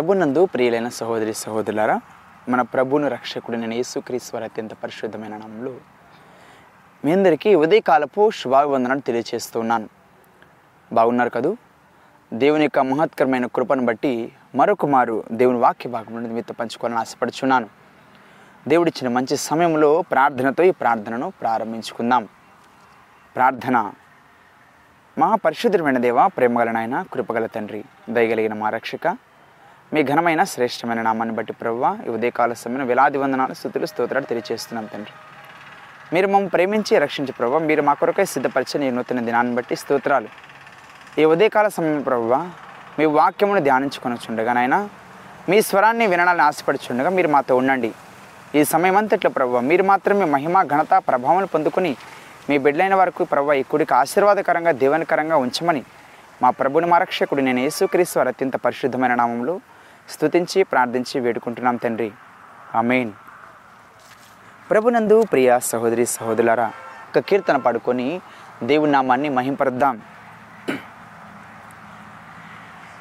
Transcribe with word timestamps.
ప్రభునందు 0.00 0.46
ప్రియులైన 0.46 0.88
సహోదరి 0.88 1.34
సహోదరులారా 1.34 2.00
మన 2.48 2.62
ప్రభును 2.62 3.08
రక్షకుడైన 3.08 3.72
యేసుక్రీశ్వర 3.72 4.44
అత్యంత 4.44 4.74
పరిశుద్ధమైన 4.74 5.36
నామంలో 5.36 5.74
మీ 7.04 7.12
అందరికీ 7.12 7.54
ఉదయకాలపు 7.54 8.30
శుభాభివందనాలు 8.30 9.00
తెలియజేస్తున్నాను 9.00 9.88
బాగున్నారు 10.92 11.30
కదూ? 11.30 11.56
దేవుని 12.34 12.62
యొక్క 12.62 12.78
మహత్కరమైన 12.78 13.46
కృపను 13.46 13.84
బట్టి 13.84 14.32
మరొక 14.54 14.86
మారు 14.86 15.24
దేవుని 15.32 15.58
వాక్య 15.58 15.90
భాగం 15.90 16.14
నుండి 16.14 16.30
మీతో 16.30 16.54
పంచుకోవాలని 16.60 17.00
ఆశపడుచున్నాను. 17.00 17.68
దేవుడిచ్చిన 18.68 19.12
మంచి 19.12 19.36
సమయంలో 19.36 20.02
ప్రార్థనతో 20.02 20.62
ఈ 20.62 20.70
ప్రార్థనను 20.70 21.32
ప్రారంభించుకుందాం. 21.40 22.28
ప్రార్థన. 23.36 23.92
మా 25.18 25.34
పరిశుద్ధమైన 25.34 25.98
దేవ 25.98 26.28
ప్రేమగల 26.28 26.70
నాయన 26.70 27.04
కృపగల 27.12 27.46
తండ్రి 27.46 27.84
దయగలిగిన 28.10 28.54
మా 28.54 28.70
రక్షక 28.70 29.29
మీ 29.94 30.00
ఘనమైన 30.10 30.42
శ్రేష్టమైన 30.50 31.00
నామాన్ని 31.06 31.34
బట్టి 31.36 31.52
ప్రవ్వ 31.60 31.84
ఈ 32.06 32.10
ఉదయకాల 32.16 32.52
సమయంలో 32.60 32.84
వేలాది 32.90 33.18
వందనాలు 33.22 33.54
స్థుతులు 33.60 33.86
స్తోత్రాలు 33.90 34.26
తెలియజేస్తున్నాం 34.30 34.84
తండ్రి. 34.92 35.14
మీరు 36.14 36.26
మమ్మల్ని 36.26 36.50
ప్రేమించి 36.54 36.92
రక్షించే 37.04 37.32
ప్రభావ 37.38 37.58
మీరు 37.70 37.82
మా 37.88 37.94
కొరకై 38.00 38.26
సిద్ధపరిచిన 38.34 38.86
ఈ 38.88 38.90
నూతన 38.96 39.20
దినాన్ని 39.28 39.54
బట్టి 39.58 39.76
స్తోత్రాలు. 39.82 40.28
ఈ 41.20 41.24
ఉదయకాల 41.32 41.68
సమయం 41.76 41.98
ప్రభావ 42.08 42.38
మీ 42.98 43.06
వాక్యమును 43.16 43.62
ధ్యానించుకొని 43.68 44.18
చుండగా 44.26 44.54
నాయన 44.58 44.76
మీ 45.50 45.58
స్వరాన్ని 45.70 46.06
వినడాలని 46.12 46.44
ఆశపడుచుండగా 46.48 47.12
మీరు 47.16 47.30
మాతో 47.34 47.56
ఉండండి. 47.62 47.90
ఈ 48.58 48.62
సమయం 48.74 48.96
అంతట్లో 49.00 49.32
ప్రభావ 49.38 49.60
మీరు 49.70 49.86
మాత్రమే 49.90 50.28
మహిమ 50.36 50.62
ఘనత 50.72 50.94
ప్రభావం 51.08 51.48
పొందుకొని 51.56 51.92
మీ 52.48 52.58
బిడ్డలైన 52.64 52.94
వరకు 53.02 53.24
ప్రభావ 53.32 53.58
ఈ 53.62 53.64
కుడికి 53.72 53.94
ఆశీర్వాదకరంగా 54.02 54.74
దీవెనకరంగా 54.84 55.38
ఉంచమని 55.46 55.82
మా 56.42 56.50
ప్రభుని 56.60 56.86
మా 56.92 56.98
రక్షకుడు 57.04 57.42
నేను 57.48 57.60
యేసుక్రీస్తు 57.66 58.16
వారి 58.18 58.30
అత్యంత 58.32 58.56
పరిశుద్ధమైన 58.64 59.14
నామంలో 59.20 59.54
స్థుతించి 60.10 60.62
ప్రార్థించి 60.62 61.20
వేడుకుంటున్నాం 61.20 61.76
తండ్రి. 61.76 62.12
ఆమెన్. 62.74 63.12
ప్రభునందు 64.70 65.22
ప్రియ 65.32 65.58
సహోదరి 65.60 66.06
సహోదరులారా 66.06 66.72
ఒక 67.16 67.18
కీర్తన 67.18 67.56
పాడుకొని 67.56 68.20
దేవుని 68.62 68.92
నామాన్ని 68.92 69.28
మహింపరుద్దాం. 69.28 70.00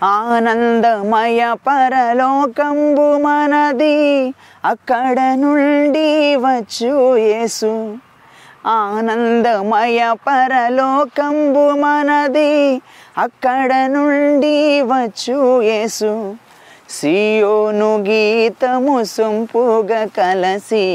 ఆనందమయ 0.03 1.53
పరలోకంబు 1.53 3.17
మనది 3.17 4.33
అక్కడ 4.65 5.19
నుండి 5.33 6.35
వచ్చు 6.35 7.17
యేసు. 7.17 7.97
ఆనందమయ 8.67 10.15
పరలోకంబు 10.27 11.69
మనది 11.71 12.81
అక్కడ 13.17 13.73
నుండి 13.73 14.81
వచ్చు 14.81 15.61
యేసు. 15.61 16.35
సియోను 16.89 17.89
గీతము 18.07 19.03
సొంపుగా 19.03 19.99
కలసి 20.17 20.85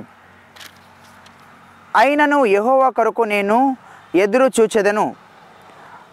అయినను 1.95 2.45
యహోవా 2.45 2.89
కొరకు 2.89 3.21
నేను 3.21 3.77
ఎదురు 4.15 4.51
చూచెదను. 4.59 5.15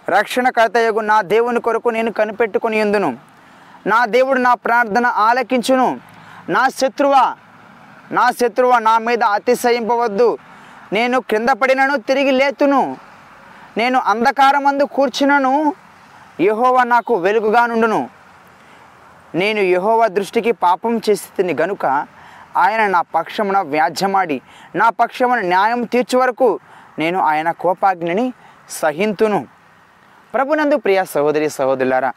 రక్షణకర్తయగు 0.09 1.00
నా 1.00 1.22
దేవుని 1.22 1.60
కొరకు 1.60 1.88
నేను 1.88 2.12
కనిపెట్టుకుని 2.12 2.78
ఎందును 2.78 3.16
నా 3.86 4.06
దేవుడు 4.06 4.38
నా 4.38 4.54
ప్రార్థన 4.54 5.06
ఆలకించును. 5.06 6.00
నా 6.48 6.69
శత్రువ 6.69 7.34
నా 8.12 8.31
శత్రువ 8.31 8.78
నా 8.78 8.98
మీద 8.98 9.22
అతిశయింపవద్దు. 9.22 10.38
నేను 10.92 11.20
క్రింద 11.20 11.48
పడినను 11.48 11.97
తిరిగి 11.97 12.31
లేతును. 12.31 12.97
నేను 13.76 13.98
అంధకారమందు 13.98 14.84
కూర్చునను. 14.84 15.75
యహోవ 16.41 16.82
నాకు 16.82 17.15
వెలుగుగా 17.15 17.66
నుండును 17.66 18.09
నేను 19.34 19.60
యహోవా 19.60 20.06
దృష్టికి 20.06 20.53
పాపం 20.53 21.00
చేసి 21.10 21.42
గనుక 21.53 22.06
ఆయన 22.56 22.87
నా 22.87 23.00
పక్షమున 23.15 23.59
వ్యాజ్యమాడి 23.59 24.41
నా 24.75 24.91
పక్షమున 25.00 25.41
న్యాయం 25.41 25.81
తీర్చే 25.84 26.19
వరకు 26.19 26.49
నేను 26.99 27.19
ఆయన 27.30 27.51
కోపాగ్నిని 27.51 28.33
సహింతును. 28.71 29.41
ప్రభునందు 30.34 30.77
ప్రియ 30.77 31.04
సహోదరి 31.04 31.48
సహోదరులారా 31.59 32.13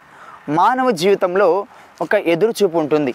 మానవ 0.49 0.91
జీవితంలో 1.01 1.67
ఒక 2.01 2.15
ఎదురు 2.33 2.53
చూపు 2.59 2.77
ఉంటుంది. 2.77 3.13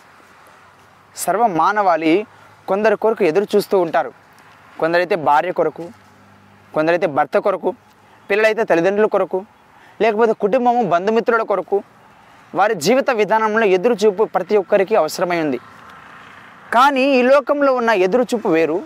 సర్వ 1.17 1.47
మానవాళి 1.47 2.27
కొందరి 2.69 2.97
కొరకు 2.97 3.25
ఎదురు 3.25 3.47
చూస్తూ 3.57 3.79
ఉంటారు. 3.81 4.13
కొందరైతే 4.81 5.15
భార్య 5.29 5.53
కొరకు 5.53 5.85
కొందరైతే 6.75 7.07
భర్త 7.07 7.39
కొరకు 7.39 7.71
పిల్లలైతే 8.31 8.63
తల్లిదండ్రుల 8.65 9.07
కొరకు 9.07 9.39
లేకపోతే 10.01 10.33
కుటుంబము 10.33 10.83
బంధుమిత్రుల 10.83 11.43
కొరకు 11.43 11.83
వారి 12.55 12.75
జీవిత 12.75 13.11
విధానంలో 13.11 13.67
ఎదురు 13.67 13.95
చూపు 13.95 14.25
ప్రతి 14.25 14.57
ఒక్కరికి 14.57 14.95
అవసరమై 14.97 15.41
ఉంది. 15.41 15.59
కానీ 16.75 17.03
ఈ 17.19 17.21
లోకంలో 17.31 17.71
ఉన్న 17.81 17.91
ఎదురు 18.07 18.25
చూపు 18.31 18.49
వేరు. 18.55 18.79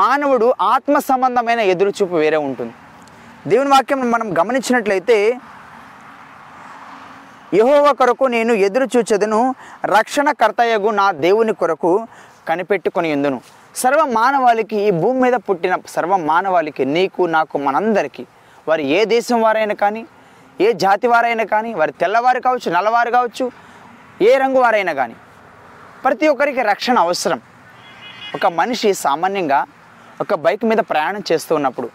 మానవుడు 0.00 0.46
ఆత్మ 0.74 0.96
సంబంధమైన 1.08 1.60
ఎదురు 1.72 1.90
చూపు 1.98 2.16
వేరే 2.22 2.38
ఉంటుంది. 2.48 2.74
దేవుని 3.50 3.70
వాక్యం 3.74 4.00
మనం 4.14 4.28
గమనించినట్లయితే 4.38 5.16
యహోవ 7.58 7.88
కొరకు 8.00 8.24
నేను 8.36 8.52
ఎదురు 8.66 8.86
చూచెదను 8.94 9.40
రక్షణకర్తయగు 9.96 10.90
నా 11.00 11.06
దేవుని 11.26 11.54
కొరకు 11.62 11.92
కనిపెట్టుకొని 12.48 13.08
ఎందును. 13.16 13.38
సర్వ 13.82 14.00
మానవాళికి 14.18 14.76
ఈ 14.86 14.90
భూమి 15.02 15.18
మీద 15.24 15.36
పుట్టిన 15.48 15.74
సర్వ 15.96 16.16
మానవాళికి 16.30 16.84
నీకు 16.96 17.22
నాకు 17.36 17.58
మనందరికీ 17.66 18.24
వారు 18.68 18.82
ఏ 18.96 19.00
దేశం 19.14 19.38
వారైనా 19.46 19.76
కానీ 19.84 20.02
ఏ 20.66 20.70
జాతి 20.84 21.06
వారైనా 21.12 21.44
కానీ 21.52 21.70
వారి 21.80 21.92
తెల్లవారు 22.02 22.40
కావచ్చు 22.46 22.68
నల్లవారు 22.76 23.10
కావచ్చు 23.16 23.46
ఏ 24.28 24.32
రంగు 24.42 24.60
వారైనా 24.64 24.92
కానీ 25.00 25.16
ప్రతి 26.04 26.28
ఒక్కరికి 26.28 26.62
రక్షణ 26.62 26.98
అవసరం. 26.98 27.40
ఒక 28.34 28.46
మనిషి 28.46 28.94
సామాన్యంగా 28.94 29.66
ఒక 30.20 30.34
బైక్ 30.34 30.64
మీద 30.64 30.78
ప్రయాణం 30.78 31.22
చేస్తూ 31.32 31.54
ఉన్నప్పుడు 31.54 31.88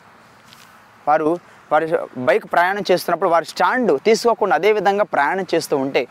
వారు 1.08 1.38
వారి 1.72 1.88
బైక్ 2.18 2.46
ప్రయాణం 2.46 2.84
చేస్తున్నప్పుడు 2.92 3.30
వారి 3.30 3.46
స్టాండ్ 3.46 4.00
తీసుకోకుండా 4.06 4.56
అదే 4.56 4.72
విధంగా 4.72 5.04
ప్రయాణం 5.04 5.46
చేస్తూ 5.56 5.78
ఉంటే 5.78 6.08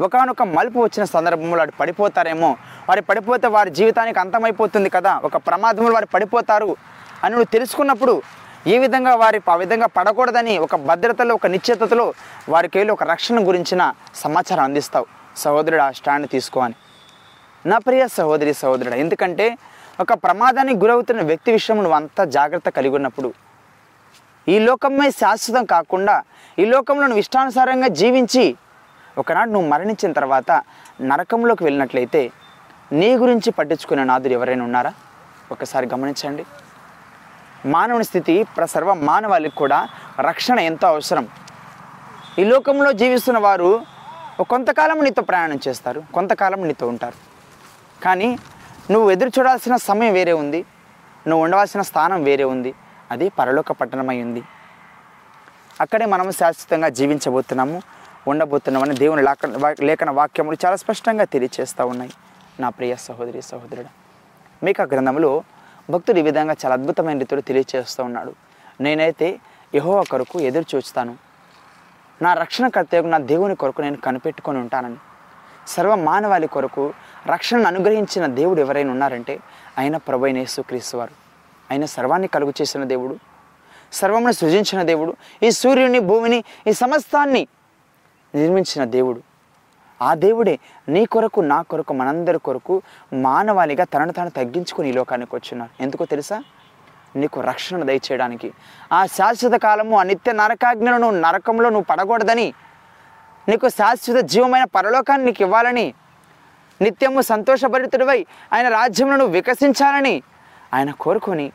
ఒకనొక 0.00 0.42
మలుపు 0.42 0.78
వచ్చిన 0.78 1.04
సందర్భంలో 1.04 1.58
వాడు 1.58 1.72
పడిపోతారేమో 1.80 2.56
వారు 2.88 3.02
పడిపోతే 3.02 3.46
వారి 3.46 3.70
జీవితానికి 3.70 4.18
అంతమైపోతుంది 4.18 4.88
కదా 4.88 5.20
ఒక 5.24 5.36
ప్రమాదంలో 5.36 5.92
వారు 5.92 6.06
పడిపోతారు 6.06 6.76
అని 7.24 7.32
నువ్వు 7.32 7.52
తెలుసుకున్నప్పుడు 7.52 8.22
ఏ 8.66 8.78
విధంగా 8.78 9.14
వారి 9.14 9.42
ఆ 9.50 9.56
విధంగా 9.56 9.86
పడకూడదని 9.86 10.58
ఒక 10.58 10.76
భద్రతలో 10.76 11.34
ఒక 11.34 11.46
నిశ్చితలో 11.46 12.14
వారికి 12.48 12.78
వెళ్ళి 12.78 12.92
ఒక 12.92 13.02
రక్షణ 13.02 13.48
గురించిన 13.48 13.94
సమాచారం 14.14 14.64
అందిస్తావు. 14.64 15.06
సహోదరుడు 15.36 15.82
ఆ 15.82 15.90
స్టాండ్ 15.90 16.28
తీసుకో 16.30 16.60
అని. 16.60 16.74
నా 17.70 17.76
ప్రియ 17.84 18.02
సహోదరి 18.16 18.52
సహోదరుడు 18.54 18.96
ఎందుకంటే 19.04 19.46
ఒక 20.02 20.12
ప్రమాదానికి 20.24 20.78
గురవుతున్న 20.82 21.22
వ్యక్తి 21.22 21.50
విషయంలో 21.52 21.82
నువ్వు 21.82 21.98
అంత 22.00 22.20
జాగ్రత్త 22.36 22.68
కలిగి 22.68 22.94
ఉన్నప్పుడు 22.98 23.28
ఈ 24.46 24.56
లోకమే 24.58 25.06
శాశ్వతం 25.20 25.64
కాకుండా 25.74 26.16
ఈ 26.62 26.64
లోకంలో 26.64 27.06
నువ్వు 27.06 27.22
ఇష్టానుసారంగా 27.24 27.88
జీవించి 28.00 28.44
ఒకనాడు 29.18 29.50
నువ్వు 29.50 29.68
మరణించిన 29.72 30.12
తర్వాత 30.12 30.50
నరకంలోకి 31.10 31.64
వెళ్ళినట్లయితే 31.64 32.22
నీ 33.00 33.10
గురించి 33.22 33.50
పట్టించుకునే 33.58 34.04
నాదురు 34.04 34.34
ఎవరైనా 34.38 34.64
ఉన్నారా? 34.64 34.92
ఒకసారి 35.52 35.86
గమనించండి. 35.94 36.44
మానవుని 37.74 38.06
స్థితి 38.10 38.34
సర్వ 38.74 38.94
మానవాళికి 39.10 39.56
కూడా 39.62 39.78
రక్షణ 40.28 40.58
ఎంతో 40.70 40.88
అవసరం. 40.88 41.26
ఈ 42.38 42.44
లోకంలో 42.52 42.92
జీవిస్తున్న 43.02 43.38
వారు 43.46 43.70
కొంతకాలం 44.50 44.98
నీతో 45.06 45.22
ప్రయాణం 45.22 45.58
చేస్తారు 45.68 46.02
కొంతకాలం 46.14 46.62
నీతో 46.68 46.86
ఉంటారు. 46.94 47.18
కానీ 48.02 48.38
నువ్వు 48.90 49.10
ఎదురు 49.10 49.30
చూడాల్సిన 49.38 49.76
సమయం 49.76 50.12
వేరే 50.12 50.32
ఉంది. 50.32 50.64
నువ్వు 51.26 51.44
ఉండవలసిన 51.44 51.82
స్థానం 51.82 52.24
వేరే 52.24 52.44
ఉంది. 52.44 52.74
అది 53.10 53.28
పరలోక 53.28 53.72
పట్టణమై 53.72 54.22
ఉంది. 54.22 54.42
అక్కడే 55.80 56.06
మనము 56.06 56.30
శాశ్వతంగా 56.30 56.88
జీవించబోతున్నాము 56.88 57.82
ఉండబోతున్నామని 58.28 58.94
దేవుని 58.94 59.22
లేఖ 59.22 59.74
లేఖన 59.80 60.10
వాక్యములు 60.10 60.56
చాలా 60.64 60.76
స్పష్టంగా 60.76 61.24
తెలియచేస్తూ 61.24 61.86
ఉన్నాయి. 61.86 62.12
నా 62.60 62.68
ప్రియ 62.68 62.96
సహోదరి 62.96 63.42
సహోదరుడు 63.42 63.88
మీకు 64.64 64.82
ఆ 64.82 64.84
గ్రంథంలో 64.84 65.44
భక్తుడు 65.90 66.18
ఈ 66.18 66.22
విధంగా 66.22 66.56
చాలా 66.64 66.72
అద్భుతమైన 66.72 67.18
రీతిలో 67.18 67.40
తెలియచేస్తూ 67.40 68.04
ఉన్నాడు. 68.04 68.32
నేనైతే 68.80 69.38
యహో 69.74 70.04
కొరకు 70.10 70.40
ఎదురు 70.40 70.76
చూస్తాను. 70.76 71.16
నా 72.22 72.34
రక్షణకర్తయ్యకు 72.34 73.06
నా 73.06 73.18
దేవుని 73.18 73.56
కొరకు 73.56 73.82
నేను 73.82 73.96
కనిపెట్టుకొని 73.96 74.58
ఉంటానని. 74.58 74.96
సర్వ 75.68 75.94
మానవాళి 75.94 76.46
కొరకు 76.46 76.94
రక్షణను 77.26 77.66
అనుగ్రహించిన 77.66 78.26
దేవుడు 78.26 78.60
ఎవరైనా 78.60 78.90
ఉన్నారంటే 78.90 79.38
ఆయన 79.78 79.96
ప్రభైన 79.96 80.38
యేసుక్రీస్తు 80.38 80.96
వారు. 80.96 81.14
ఆయన 81.72 81.84
సర్వాన్ని 81.84 82.28
కలుగు 82.28 82.52
చేసిన 82.60 82.84
దేవుడు 82.84 83.16
సర్వమును 83.92 84.32
సృజించిన 84.32 84.82
దేవుడు 84.82 85.16
ఈ 85.42 85.50
సూర్యుని 85.50 85.98
భూమిని 85.98 86.44
ఈ 86.66 86.72
సమస్తాన్ని 86.72 87.46
నిర్మించిన 88.34 88.84
దేవుడు. 88.84 89.20
ఆ 90.02 90.14
దేవుడే 90.14 90.58
నీ 90.88 91.04
కొరకు 91.04 91.40
నా 91.40 91.62
కొరకు 91.62 91.92
మనందరి 91.94 92.38
కొరకు 92.38 92.82
మానవాళిగా 93.12 93.84
తనను 93.84 94.12
తాను 94.12 94.30
తగ్గించుకుని 94.30 94.88
ఈ 94.88 94.92
లోకానికి 94.92 95.36
వచ్చినారు 95.36 95.82
ఎందుకో 95.82 96.04
తెలుసా? 96.04 96.42
నీకు 97.16 97.40
రక్షణ 97.40 97.82
దయచేయడానికి. 97.82 98.52
ఆ 98.92 99.06
శాశ్వత 99.06 99.60
కాలము 99.60 99.98
ఆ 99.98 100.02
నిత్య 100.02 100.32
నరకంలో 100.32 101.68
నువ్వు 101.68 101.86
పడకూడదని 101.90 102.54
నీకు 103.48 103.68
శాశ్వత 103.68 104.24
జీవమైన 104.24 104.64
పరలోకాన్ని 104.64 105.26
నీకు 105.26 105.42
ఇవ్వాలని 105.42 105.94
నిత్యము 106.80 107.20
సంతోషభరితుడివై 107.20 108.26
ఆయన 108.52 108.68
రాజ్యములను 108.68 109.26
వికసించాలని 109.36 110.22
ఆయన 110.74 110.90
కోరుకొని 111.04 111.46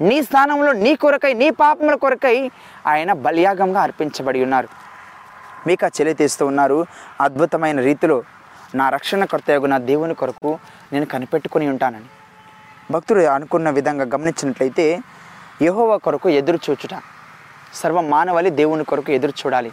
నీ 0.00 0.22
స్థానంలో 0.22 0.72
నీ 0.84 0.94
కొరకై 0.94 1.32
నీ 1.34 1.50
పాపముల 1.50 1.94
కొరకై 1.94 2.50
ఆయన 2.86 3.12
బలియాగంగా 3.12 3.80
అర్పించబడి 3.82 4.42
ఉన్నారు. 4.42 4.68
మీకు 5.66 5.84
ఆ 5.86 5.90
చెలి 5.96 6.14
తీస్తూ 6.14 6.46
ఉన్నారు 6.46 6.86
అద్భుతమైన 7.20 7.80
రీతిలో 7.80 8.22
నా 8.74 8.86
రక్షణకర్తయగు 8.88 9.66
నా 9.66 9.78
దేవుని 9.90 10.14
కొరకు 10.14 10.50
నేను 10.92 11.06
కనిపెట్టుకొని 11.06 11.68
ఉంటానని. 11.68 12.08
భక్తుడు 12.90 13.22
అనుకున్న 13.36 13.70
విధంగా 13.70 14.04
గమనించినట్లయితే 14.14 14.86
యహోవ 15.62 15.96
కొరకు 15.96 16.28
ఎదురు 16.40 16.58
చూచుట 16.66 16.94
సర్వ 17.74 18.00
మానవాళి 18.00 18.50
దేవుని 18.50 18.84
కొరకు 18.84 19.10
ఎదురు 19.12 19.34
చూడాలి. 19.40 19.70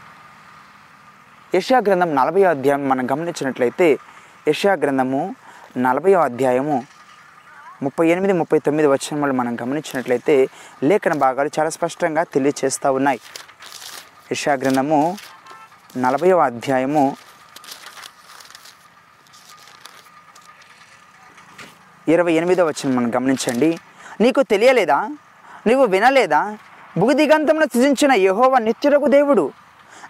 యశా 1.56 1.80
గ్రంథం 1.88 2.16
నలభై 2.16 2.44
అధ్యాయం 2.44 2.90
మనం 2.90 3.06
గమనించినట్లయితే 3.12 3.88
యషా 4.48 4.74
గ్రంథము 4.74 5.36
నలభై 5.78 6.14
అధ్యాయము 6.14 6.84
ముప్పై 7.84 8.08
ఎనిమిది 8.08 8.34
ముప్పై 8.34 8.60
తొమ్మిది 8.60 8.88
వచనములు 8.88 9.34
మనం 9.34 9.58
గమనించినట్లయితే 9.62 10.48
లేఖన 10.84 11.14
భాగాలు 11.14 11.50
చాలా 11.60 11.70
స్పష్టంగా 11.70 12.24
తెలియచేస్తూ 12.24 12.94
ఉన్నాయి. 12.94 13.20
యషా 14.32 14.54
గ్రంథము 14.54 15.18
నలభైవ 15.98 16.40
అధ్యాయము 16.40 17.18
ఇరవై 22.08 22.34
ఎనిమిదో 22.34 22.66
వచ్చిన 22.66 22.98
మనం 22.98 23.16
గమనించండి. 23.16 23.80
నీకు 24.22 24.42
తెలియలేదా? 24.42 25.10
నీవు 25.68 25.86
వినలేదా? 25.86 26.58
భూదిగంతమును 26.98 27.66
సృజించిన 27.66 28.12
యహోవ 28.12 28.58
నిత్యులకు 28.58 29.08
దేవుడు. 29.08 29.52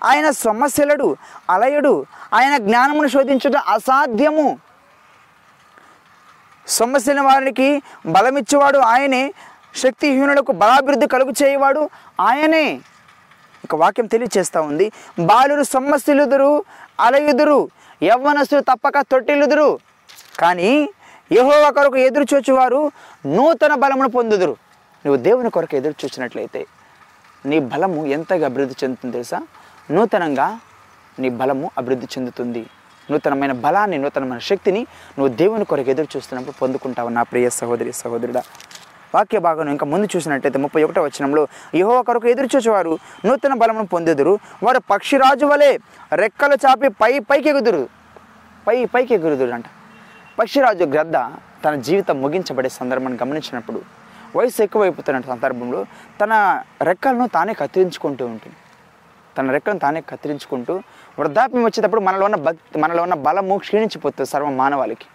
ఆయన 0.03 0.29
సొమ్మశిలడు 0.29 1.17
అలయుడు 1.49 2.05
ఆయన 2.33 2.57
జ్ఞానమును 2.57 3.07
శోధించుట 3.07 3.57
అసాధ్యము. 3.57 4.59
సొమ్మశిలిన 6.67 7.21
వారికి 7.21 7.81
బలమిచ్చేవాడు 8.05 8.77
ఆయనే 8.77 9.33
శక్తిహీనులకు 9.75 10.51
బలాభివృద్ధి 10.51 11.07
కలుగు 11.07 11.33
చేయవాడు 11.43 11.89
ఆయనే. 12.21 12.81
ఇక 13.63 13.75
వాక్యం 13.75 14.05
తెలియచేస్తూ 14.05 14.61
ఉంది. 14.61 14.91
బాలురు 15.19 15.63
సొమ్మశిలుదురు 15.63 16.63
అలయుదురు 16.99 17.69
యవ్వనసులు 18.03 18.61
తప్పక 18.61 18.99
తొట్టిలుదురు. 18.99 19.79
కానీ 20.39 20.89
యెహోవా 21.31 21.69
ఒకరకు 21.69 21.97
ఎదురు 21.97 22.35
చూచువారు 22.35 22.91
నూతన 23.25 23.73
బలమును 23.73 24.09
పొందుదురు. 24.09 24.55
నువ్వు 25.05 25.23
దేవుని 25.23 25.49
కొరకు 25.49 25.75
ఎదురు 25.75 25.95
చూసినట్లయితే 26.05 26.65
నీ 27.45 27.59
బలము 27.59 28.05
ఎంతగా 28.05 28.45
అభివృద్ధి 28.45 28.75
చెందుతుంది 28.83 29.13
తెలుసా? 29.13 29.41
నూతనంగా 29.93 30.59
నీ 31.19 31.29
బలము 31.29 31.71
అభివృద్ధి 31.79 32.07
చెందుతుంది. 32.13 32.65
నూతనమైన 33.11 33.51
బలాన్ని 33.65 33.97
నూతనమైన 33.97 34.39
శక్తిని 34.39 34.81
నువ్వు 35.17 35.35
దేవుని 35.41 35.65
కొరకు 35.65 35.89
ఎదురు 35.89 36.07
చూస్తున్నప్పుడు 36.15 36.55
పొందుకుంటావు 36.61 37.09
నా 37.09 37.23
ప్రియ 37.23 37.49
సహోదరి 37.49 37.93
సహోదరుడా. 37.93 38.41
వాక్య 39.15 39.39
భాగం 39.39 39.69
ఇంకా 39.69 39.85
ముందు 39.85 40.07
చూసినట్టయితే 40.15 40.59
ముప్పై 40.59 40.83
ఒకటో 40.83 41.01
వచనంలో 41.03 41.47
యహో 41.75 42.01
కొరకు 42.03 42.27
ఎదురు 42.27 42.49
చూసేవారు 42.55 42.99
నూతన 43.25 43.53
బలమును 43.53 43.87
పొందుదురు. 43.87 44.39
వారు 44.63 44.81
పక్షిరాజు 44.91 45.45
వలె 45.45 45.77
రెక్కలు 46.13 46.57
చాపి 46.65 46.89
పై 47.01 47.19
పైకి 47.19 47.49
ఎగుదురు. 47.49 47.89
పై 48.67 48.85
పైకి 48.85 49.13
ఎగురుదురు 49.13 49.51
అంట 49.51 49.65
పక్షిరాజు 50.39 50.83
గ్రద్ద 50.83 51.17
తన 51.65 51.75
జీవితం 51.75 52.21
ముగించబడే 52.21 52.69
సందర్భాన్ని 52.69 53.19
గమనించినప్పుడు 53.23 53.81
వయసు 54.37 54.63
ఎక్కువైపోతున్న 54.63 55.21
సందర్భంలో 55.21 55.85
తన 56.21 56.33
రెక్కలను 56.81 57.27
తానే 57.27 57.53
కత్తిరించుకుంటూ 57.53 58.25
ఉంటుంది. 58.25 58.55
తన 59.37 59.51
రెక్కలను 59.51 59.79
తానే 59.79 60.01
కత్తిరించుకుంటూ 60.01 60.73
వృద్ధాప్యం 61.19 61.63
వచ్చేటప్పుడు 61.63 62.01
మనలో 62.01 62.25
ఉన్న 62.25 62.35
భక్తి 62.35 62.79
మనలో 62.79 63.03
ఉన్న 63.03 63.13
బలము 63.13 63.57
క్షీణించిపోతుంది 63.57 64.29
సర్వ 64.29 64.49
మానవాళికి. 64.49 65.05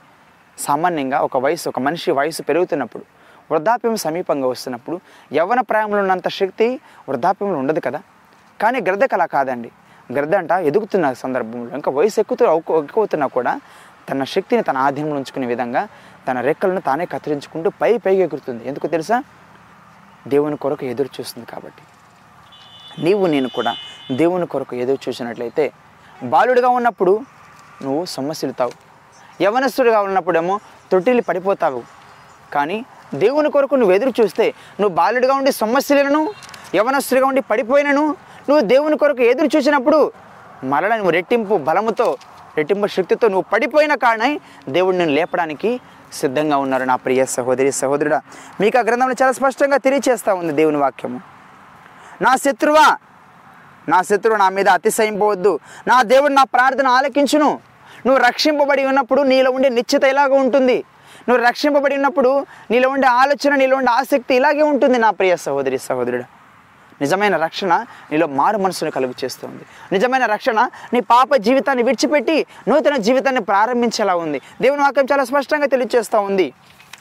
సామాన్యంగా 0.59 1.21
ఒక 1.21 1.37
వయసు 1.37 1.69
ఒక 1.69 1.79
మనిషి 1.79 2.11
వయసు 2.11 2.43
పెరుగుతున్నప్పుడు 2.43 3.05
వృద్ధాప్యం 3.53 3.97
సమీపంగా 3.97 4.47
వస్తున్నప్పుడు 4.47 5.01
యవ్వన 5.33 5.61
ప్రాయంలో 5.61 5.99
ఉన్నంత 5.99 6.29
శక్తి 6.29 6.81
వృద్ధాప్యంలో 7.09 7.59
ఉండదు 7.59 7.81
కదా? 7.81 8.01
కానీ 8.61 8.79
గ్రద్దకు 8.81 9.15
అలా 9.15 9.27
కాదండి. 9.27 9.71
గ్రద్ద 10.13 10.35
అంట 10.35 10.51
ఎదుగుతున్న 10.51 11.13
సందర్భంలో 11.13 11.77
ఇంకా 11.77 11.93
వయసు 11.93 12.21
ఎక్కుతూ 12.21 12.45
ఎక్కువవుతున్నా 12.57 13.27
కూడా 13.27 13.61
తన 14.11 14.25
శక్తిని 14.25 14.63
తన 14.63 14.77
ఆధీనంలో 14.77 15.15
ఉంచుకునే 15.15 15.47
విధంగా 15.47 15.89
తన 16.29 16.41
రెక్కలను 16.41 16.81
తానే 16.81 17.05
కత్తిరించుకుంటూ 17.05 17.71
పై 17.71 17.99
పైకి 17.99 18.23
ఎగురుతుంది. 18.23 18.69
ఎందుకు 18.69 18.87
తెలుసా? 18.87 19.23
దేవుని 20.29 20.57
కొరకు 20.57 20.85
ఎదురు 20.85 21.11
చూస్తుంది 21.21 21.47
కాబట్టి. 21.47 21.83
నీవు 22.99 23.27
నేను 23.27 23.49
కూడా 23.49 23.77
దేవుని 24.13 24.47
కొరకు 24.47 24.77
ఎదురు 24.77 24.99
చూసినట్లయితే 25.09 25.73
బాలుడిగా 26.23 26.69
ఉన్నప్పుడు 26.69 27.21
నువ్వు 27.83 28.05
సొమ్మసిలుతావు 28.05 28.73
యవనస్తుడిగా 29.43 30.01
ఉన్నప్పుడేమో 30.03 30.61
తొట్టిల్లి 30.93 31.23
పడిపోతావు. 31.23 31.83
కానీ 32.53 32.85
దేవుని 33.15 33.51
కొరకు 33.51 33.75
నువ్వు 33.75 33.95
ఎదురు 33.95 34.13
చూస్తే 34.21 34.55
నువ్వు 34.81 34.97
బాలుడిగా 34.97 35.35
ఉండి 35.35 35.53
సమస్యలను 35.53 36.35
యవనస్తుడిగా 36.75 37.27
ఉండి 37.27 37.41
పడిపోయినను 37.41 38.15
నువ్వు 38.49 38.61
దేవుని 38.61 38.97
కొరకు 38.97 39.23
ఎదురు 39.23 39.49
చూసినప్పుడు 39.57 40.13
మరల 40.65 40.97
నువ్వు 40.97 41.11
రెట్టింపు 41.11 41.55
బలముతో 41.55 42.17
రెట్టింపు 42.57 42.87
శక్తితో 42.87 43.29
నువ్వు 43.29 43.45
పడిపోయిన 43.53 43.95
కారణమై 43.95 44.41
దేవుడు 44.69 44.97
నేను 44.97 45.11
లేపడానికి 45.11 45.81
సిద్ధంగా 46.13 46.57
ఉన్నారు 46.57 46.85
నా 46.85 46.97
ప్రియ 46.97 47.25
సహోదరి 47.25 47.73
సహోదరుడా. 47.73 48.23
మీకు 48.61 48.79
ఆ 48.79 48.81
గ్రంథంలో 48.81 49.15
చాలా 49.23 49.33
స్పష్టంగా 49.33 49.77
తెలియచేస్తూ 49.77 50.35
ఉంది 50.35 50.53
దేవుని 50.53 50.77
వాక్యము. 50.77 51.21
నా 52.23 52.37
శత్రువా 52.37 52.97
నా 53.89 54.03
శత్రువు 54.03 54.37
నా 54.37 54.49
మీద 54.49 54.69
అతిశయింపవద్దు. 54.69 55.59
నా 55.87 56.03
దేవుడు 56.03 56.33
నా 56.33 56.45
ప్రార్థన 56.45 56.87
ఆలకించును. 56.87 57.61
నువ్వు 58.07 58.25
రక్షింపబడి 58.25 58.85
ఉన్నప్పుడు 58.85 59.23
నీలో 59.23 59.51
ఉండే 59.51 59.69
నిశ్చిత 59.69 60.05
ఇలాగ 60.05 60.33
ఉంటుంది. 60.33 60.85
నువ్వు 61.29 61.47
రక్షింపబడి 61.47 61.95
ఉన్నప్పుడు 61.95 62.47
నీలో 62.71 62.89
ఉండే 62.89 63.07
ఆలోచన 63.07 63.55
నీలో 63.55 63.77
ఉండే 63.77 63.91
ఆసక్తి 63.91 64.35
ఇలాగే 64.35 64.63
ఉంటుంది 64.63 64.99
నా 64.99 65.11
ప్రియ 65.11 65.37
సహోదరి 65.37 65.79
సహోదరుడు. 65.79 66.23
నిజమైన 67.01 67.37
రక్షణ 67.37 67.85
నీలో 68.13 68.27
మారు 68.27 68.59
మనసును 68.59 68.91
కలుగు 68.91 69.15
చేస్తుంది. 69.25 69.63
నిజమైన 69.93 70.27
రక్షణ 70.27 70.69
నీ 70.95 71.01
పాప 71.01 71.35
జీవితాన్ని 71.37 71.83
విడిచిపెట్టి 71.85 72.47
నూతన 72.69 72.97
జీవితాన్ని 72.97 73.41
ప్రారంభించేలా 73.41 74.15
ఉంది. 74.15 74.41
దేవుని 74.63 74.83
వాక్యం 74.83 75.07
చాలా 75.13 75.25
స్పష్టంగా 75.25 75.67
తెలియజేస్తూ 75.67 76.21
ఉంది. 76.21 76.53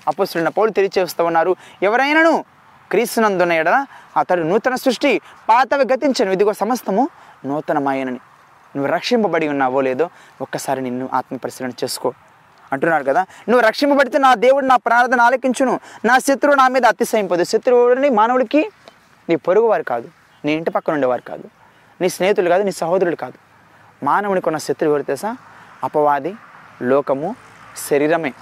అపస్తున్న 0.08 0.50
పౌలు 0.50 0.70
తెలియజేస్తూ 0.70 1.26
ఉన్నారు. 1.26 1.56
ఎవరైనాను 1.84 2.46
క్రీస్తునందున 2.92 3.52
ఎడల 3.52 3.86
అతడు 4.18 4.42
నూతన 4.42 4.76
సృష్టి 4.76 5.22
పాతవి 5.50 5.84
గతించను. 5.94 6.32
ఇదిగో 6.32 6.54
సమస్తము 6.54 7.10
నూతనమాయనని 7.46 8.20
నువ్వు 8.76 8.94
రక్షింపబడి 8.94 9.48
ఉన్నావో 9.48 9.82
లేదో 9.82 10.10
ఒక్కసారి 10.42 10.82
నిన్ను 10.82 11.10
ఆత్మ 11.14 11.36
పరిశీలన 11.36 11.70
చేసుకో. 11.70 12.14
అంటున్నాడు 12.74 13.04
కదా? 13.04 13.26
నువ్వు 13.50 13.68
రక్షింపబడితే 13.68 14.18
నా 14.18 14.36
దేవుడు 14.36 14.66
నా 14.66 14.76
ప్రార్థన 14.76 15.22
ఆలకించును. 15.22 15.80
నా 16.06 16.20
శత్రువు 16.20 16.56
నా 16.56 16.68
మీద 16.68 16.86
అతిశయింపదు. 16.86 17.44
శత్రువుని 17.44 18.10
మానవుడికి 18.10 18.72
నీ 19.30 19.36
పొరుగువారు 19.36 19.84
కాదు. 19.84 20.10
నీ 20.46 20.52
ఇంటి 20.54 20.72
పక్కన 20.72 20.94
ఉండేవారు 20.94 21.22
కాదు. 21.22 21.44
నీ 22.02 22.10
స్నేహితులు 22.10 22.50
కాదు 22.50 22.64
నీ 22.64 22.72
సహోదరుడు 22.72 23.16
కాదు. 23.16 23.34
మానవునికి 24.06 24.50
ఉన్న 24.50 24.58
శత్రువు 24.58 24.94
ఎవరు 24.94 25.04
తెలుసా? 25.04 25.38
అపవాది 25.84 26.36
లోకము 26.82 27.36
శరీరమే. 27.90 28.34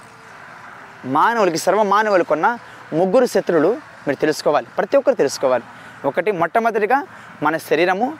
మానవులకి 1.04 1.58
సర్వ 1.58 1.82
మానవులకున్న 1.82 2.58
ముగ్గురు 2.92 3.26
శత్రువులు 3.26 3.87
మీరు 4.08 4.20
తెలుసుకోవాలి. 4.20 4.66
ప్రతి 4.78 4.96
ఒక్కరు 4.96 5.14
తెలుసుకోవాలి. 5.14 5.64
ఒకటి 6.04 6.32
మొట్టమొదటిగా 6.32 7.06
మన 7.42 7.56
శరీరము 7.56 8.18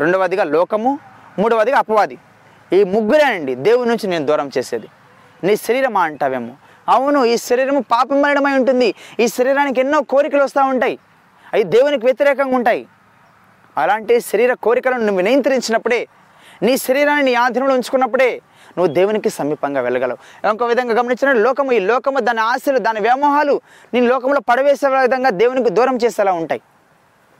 రెండవదిగా 0.00 0.44
లోకము 0.44 0.98
మూడవదిగా 1.38 1.78
అపవాది. 1.78 2.18
ఈ 2.72 2.84
ముగ్గురేనండి 2.84 3.54
దేవుడి 3.54 3.88
నుంచి 3.88 4.06
నేను 4.06 4.26
దూరం 4.26 4.50
చేసేది. 4.58 4.88
నీ 5.44 5.56
శరీరమా 5.56 6.02
అంటావేమో. 6.02 6.54
అవును 6.88 7.24
ఈ 7.24 7.36
శరీరము 7.36 7.80
పాపమరణమై 7.80 8.52
ఉంటుంది. 8.52 8.94
ఈ 9.20 9.28
శరీరానికి 9.28 9.80
ఎన్నో 9.80 10.02
కోరికలు 10.02 10.42
వస్తూ 10.42 10.62
ఉంటాయి. 10.62 10.98
అవి 11.52 11.62
దేవునికి 11.62 12.04
వ్యతిరేకంగా 12.04 12.56
ఉంటాయి. 12.56 12.86
అలాంటి 13.78 14.20
శరీర 14.20 14.54
కోరికలను 14.54 15.06
నువ్వు 15.06 15.20
నియంత్రించినప్పుడే 15.20 16.06
నీ 16.62 16.76
శరీరాన్ని 16.76 17.24
నీ 17.24 17.34
ఆధీనంలో 17.34 17.74
ఉంచుకున్నప్పుడే 17.74 18.40
నువ్వు 18.78 18.94
దేవునికి 18.94 19.30
సమీపంగా 19.30 19.80
వెళ్ళగలవు. 19.80 20.48
ఇంకో 20.50 20.66
విధంగా 20.66 20.94
గమనించిన 20.94 21.32
లోకము 21.32 21.72
ఈ 21.72 21.78
లోకము 21.78 22.20
దాని 22.20 22.40
ఆశలు 22.40 22.78
దాని 22.78 23.00
వ్యామోహాలు 23.00 23.60
నేను 23.94 24.06
లోకంలో 24.06 24.40
పడవేసే 24.40 24.88
విధంగా 25.00 25.30
దేవునికి 25.30 25.70
దూరం 25.70 25.96
చేసేలా 25.96 26.32
ఉంటాయి. 26.32 26.60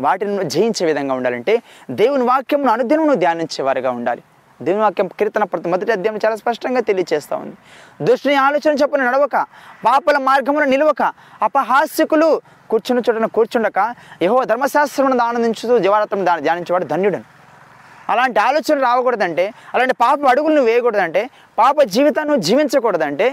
వాటిని 0.01 0.31
నువ్వు 0.31 0.49
జయించే 0.49 0.87
విధంగా 0.87 1.15
ఉండాలంటే 1.15 1.63
దేవుని 1.91 2.23
వాక్యమును 2.23 2.73
అనుదినం 2.73 3.01
నువ్వు 3.01 3.15
ధ్యానించే 3.15 3.63
వారిగా 3.63 3.91
ఉండాలి. 3.91 4.23
దేవుని 4.63 4.83
వాక్యం 4.83 5.09
కీర్తన 5.09 5.45
ప్రతి 5.45 5.69
మొదటి 5.69 5.93
అధ్యాయం 5.93 6.19
చాలా 6.25 6.37
స్పష్టంగా 6.37 6.81
తెలియజేస్తూ 6.81 7.37
ఉంది. 7.37 7.57
దుష్టుని 8.03 8.35
ఆలోచన 8.35 8.75
చెప్పిన 8.83 9.03
నడవక 9.05 9.37
పాపల 9.87 10.19
మార్గమును 10.19 10.65
నిలవక 10.65 11.03
అపహాస్యకులు 11.43 12.31
కూర్చుని 12.71 13.03
చోటన 13.09 13.27
కూర్చుండక 13.27 13.95
యహో 14.23 14.45
ధర్మశాస్త్రమును 14.45 15.25
ఆనందించుతూ 15.25 15.79
జీవారత్వం 15.79 16.25
ధ్యానించేవాడు 16.25 16.85
ధన్యుడను. 16.85 17.38
అలాంటి 18.09 18.41
ఆలోచన 18.41 18.79
రావకూడదంటే 18.83 19.53
అలాంటి 19.75 19.95
పాప 19.95 20.19
అడుగులు 20.29 20.55
నువ్వు 20.55 20.71
వేయకూడదంటే 20.73 21.31
పాప 21.59 21.83
జీవితాన్ని 21.83 22.35
నువ్వు 22.35 22.47
జీవించకూడదంటే 22.49 23.31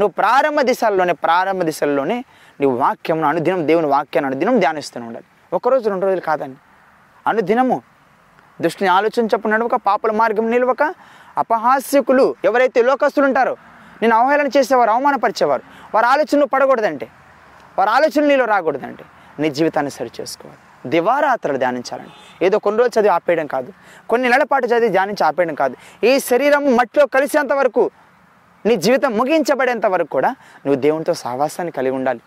నువ్వు 0.00 0.08
ప్రారంభ 0.08 0.60
దిశల్లోనే 0.60 1.12
ప్రారంభ 1.12 1.62
దిశల్లోనే 1.62 2.24
నువ్వు 2.60 2.78
వాక్యం 2.78 3.24
అనుదినం 3.24 3.66
దేవుని 3.66 3.86
వాక్యాన్ని 3.86 4.26
అనుదినం 4.26 4.58
ధ్యానిస్తూనే 4.58 5.06
ఉండాలి. 5.06 5.24
ఒకరోజు 5.52 5.88
రెండు 5.88 6.04
రోజులు 6.04 6.20
కాదండి. 6.20 6.56
అనుదినము. 7.26 7.82
దృష్టిని 8.60 8.90
ఆలోచించప్పుడు 8.90 9.52
నడవక 9.52 9.74
పాపల 9.74 10.12
మార్గం 10.12 10.50
నిలవక 10.50 10.82
అపహాస్యకులు 11.38 12.34
ఎవరైతే 12.44 12.82
లోకస్తులు 12.82 13.26
ఉంటారో 13.26 13.56
నేను 14.02 14.16
అవహేళన 14.16 14.48
చేసేవారు 14.56 14.90
అవమానపరిచేవారు 14.90 15.62
వారి 15.94 16.06
ఆలోచనలు 16.06 16.46
పడకూడదంటే 16.46 17.08
వారి 17.78 17.90
ఆలోచనలు 17.90 18.26
నీలో 18.26 18.44
రాకూడదంటే 18.44 19.04
నీ 19.38 19.50
జీవితాన్ని 19.50 19.90
సరిచేసుకోవాలి. 19.90 20.58
దివారాత్రులు 20.86 21.58
ధ్యానించాలండి. 21.58 22.46
ఏదో 22.46 22.58
కొన్ని 22.58 22.78
రోజులు 22.78 23.00
చదివి 23.00 23.14
ఆపేయడం 23.14 23.46
కాదు. 23.46 23.72
కొన్ని 24.10 24.28
నెలల 24.28 24.42
పాటు 24.42 24.66
చదివి 24.66 24.88
ధ్యానించి 24.88 25.26
ఆపేయడం 25.26 25.54
కాదు. 25.54 25.76
ఈ 26.04 26.18
శరీరం 26.18 26.76
మట్టిలో 26.76 27.06
కలిసేంత 27.06 27.52
వరకు 27.52 27.90
నీ 28.66 28.76
జీవితం 28.76 29.12
ముగించబడేంత 29.18 29.86
వరకు 29.86 30.08
కూడా 30.08 30.28
నువ్వు 30.66 30.80
దేవునితో 30.80 31.14
సహవాసాన్ని 31.14 31.72
కలిగి 31.72 31.94
ఉండాలి. 31.94 32.20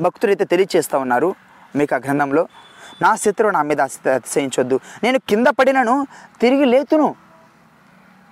భక్తులైతే 0.00 0.44
తెలియచేస్తూ 0.44 0.98
ఉన్నారు 0.98 1.34
మీకు 1.76 1.94
ఆ 1.94 1.98
గ్రంథంలో 1.98 2.48
నా 3.02 3.16
శత్రువు 3.16 3.52
నా 3.52 3.62
మీద 3.62 3.80
అతిశయించొద్దు. 3.80 4.80
నేను 5.02 5.18
కింద 5.18 5.46
పడినను 5.46 6.06
తిరిగి 6.40 6.64
లేతును. 6.64 7.14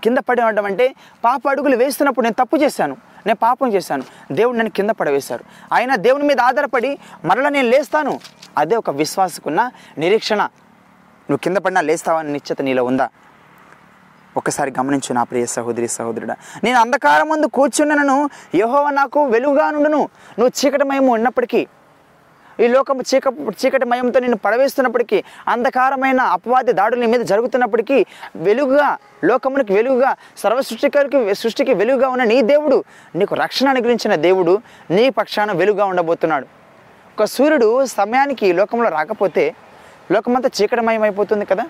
కింద 0.05 0.19
పడి 0.19 0.43
ఉండడం 0.43 0.65
అంటే 0.65 0.95
పాప 1.25 1.49
అడుగులు 1.49 1.77
వేస్తున్నప్పుడు 1.77 2.25
నేను 2.25 2.45
తప్పు 2.45 2.57
చేశాను. 2.57 2.97
నేను 3.27 3.39
పాపం 3.43 3.73
చేశాను. 3.73 4.03
దేవుడు 4.33 4.57
నన్ను 4.57 4.71
కింద 4.71 4.91
పడవేశారు. 4.91 5.45
ఆయన 5.73 5.95
దేవుని 5.95 6.25
మీద 6.25 6.41
ఆధారపడి 6.41 6.99
మరలా 7.25 7.49
నేను 7.49 7.69
లేస్తాను. 7.69 8.21
అదే 8.59 8.77
ఒక 8.77 8.91
విశ్వాసకున్న 8.91 9.71
నిరీక్షణ. 9.99 10.43
నువ్వు 11.31 11.37
కింద 11.37 11.57
పడినా 11.57 11.81
లేస్తావని 11.81 12.33
నిశ్చిత 12.33 12.63
నీలో 12.63 12.85
ఉందా? 12.85 13.09
ఒకసారి 14.37 14.73
గమనించు 14.79 15.13
నా 15.13 15.23
ప్రియ 15.23 15.47
సహోదరి 15.47 15.89
సహోదరుడా. 15.89 16.37
నేను 16.65 16.81
అంధకారం 16.81 17.29
ముందు 17.29 17.47
కూర్చున్నను 17.47 18.31
యహోవ 18.55 18.91
నాకు 18.91 19.25
వెలుగుగా 19.25 19.71
నుండును 19.71 19.99
నువ్వు 20.39 20.49
చీకటమేమో 20.49 21.13
ఉన్నప్పటికీ 21.13 21.67
ఈ 22.59 22.67
లోకము 22.67 23.03
చీక 23.03 23.27
చీకటి 23.61 23.85
మయంతో 23.85 24.19
నేను 24.19 24.37
పడవేస్తున్నప్పటికీ 24.37 25.19
అంధకారమైన 25.49 26.21
అపవాది 26.37 26.73
దాడులు 26.73 27.01
నీ 27.01 27.07
మీద 27.07 27.21
జరుగుతున్నప్పటికీ 27.21 27.99
వెలుగుగా 28.37 28.89
లోకమునికి 29.25 29.73
వెలుగుగా 29.73 30.11
సర్వ 30.37 30.61
సృష్టికరికి 30.61 31.35
సృష్టికి 31.35 31.75
వెలుగుగా 31.75 32.09
ఉన్న 32.09 32.25
నీ 32.25 32.43
దేవుడు 32.43 32.79
నీకు 33.17 33.35
రక్షణ 33.35 33.69
అనుగ్రహించిన 33.69 34.15
దేవుడు 34.15 34.55
నీ 34.91 35.11
పక్షాన 35.11 35.53
వెలుగుగా 35.53 35.85
ఉండబోతున్నాడు. 35.85 36.47
ఒక 37.19 37.25
సూర్యుడు 37.25 37.69
సమయానికి 37.87 38.53
లోకంలో 38.53 38.89
రాకపోతే 38.89 39.45
లోకమంతా 40.13 40.49
చీకటమయమైపోతుంది 40.57 41.07
అయిపోతుంది 41.07 41.45
కదా? 41.45 41.65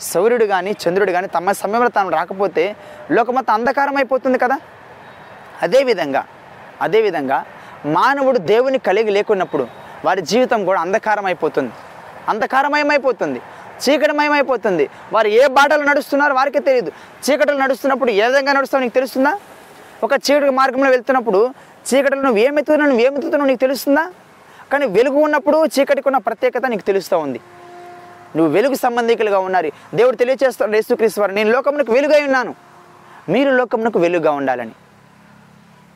సూర్యుడు 0.00 0.44
కానీ 0.44 0.72
చంద్రుడు 0.82 1.12
కానీ 1.12 1.26
తమ 1.26 1.52
సమయంలో 1.52 1.88
తాను 1.88 2.10
రాకపోతే 2.10 2.64
లోకమంతా 3.10 3.52
అంధకారం 3.54 3.96
అయిపోతుంది 3.96 4.38
కదా 4.38 4.56
అదేవిధంగా 5.62 6.22
అదేవిధంగా 6.80 7.38
మానవుడు 7.86 8.38
దేవుని 8.50 8.78
కలిగి 8.78 9.10
లేకున్నప్పుడు 9.10 9.64
వారి 10.04 10.20
జీవితం 10.20 10.64
కూడా 10.64 10.80
అంధకారమైపోతుంది. 10.80 11.72
అంధకారమయమైపోతుంది. 12.28 13.40
చీకటిమయమైపోతుంది. 13.88 14.90
వారు 15.12 15.28
ఏ 15.28 15.46
బాటలు 15.46 15.82
నడుస్తున్నారో 15.82 16.34
వారికే 16.34 16.58
తెలియదు 16.58 16.92
చీకటిలో 17.30 17.58
నడుస్తున్నప్పుడు 17.58 18.10
ఏ 18.10 18.26
విధంగా 18.26 18.52
నడుస్తావు 18.52 18.82
నీకు 18.82 18.94
తెలుస్తుందా? 18.94 19.38
ఒక 20.04 20.12
చీకటి 20.12 20.50
మార్గంలో 20.50 20.90
వెళ్తున్నప్పుడు 20.90 21.50
చీకటిలో 21.94 22.22
నువ్వు 22.22 22.38
ఏమెత్తుతున్నావు 22.38 22.90
నువ్వు 22.90 23.06
ఏమెత్తుతున్నావు 23.06 23.48
నీకు 23.48 23.60
తెలుస్తుందా? 23.60 24.12
కానీ 24.72 24.86
వెలుగు 24.86 25.16
ఉన్నప్పుడు 25.16 25.66
చీకటికి 25.66 26.08
ఉన్న 26.08 26.18
ప్రత్యేకత 26.18 26.66
నీకు 26.66 26.82
తెలుస్తూ 26.82 27.18
ఉంది. 27.18 27.40
నువ్వు 28.36 28.52
వెలుగు 28.52 28.74
సంబంధికులుగా 28.74 29.38
ఉన్నారు. 29.38 29.72
దేవుడు 29.94 30.16
తెలియచేస్తాడు 30.16 30.76
యేసుక్రీస్తు 30.76 31.20
వారు 31.20 31.32
నేను 31.32 31.50
లోకమునకు 31.50 31.92
వెలుగై 31.92 32.22
ఉన్నాను. 32.22 32.54
మీరు 33.28 33.50
లోకమునకు 33.50 33.98
వెలుగుగా 33.98 34.30
ఉండాలని. 34.30 34.70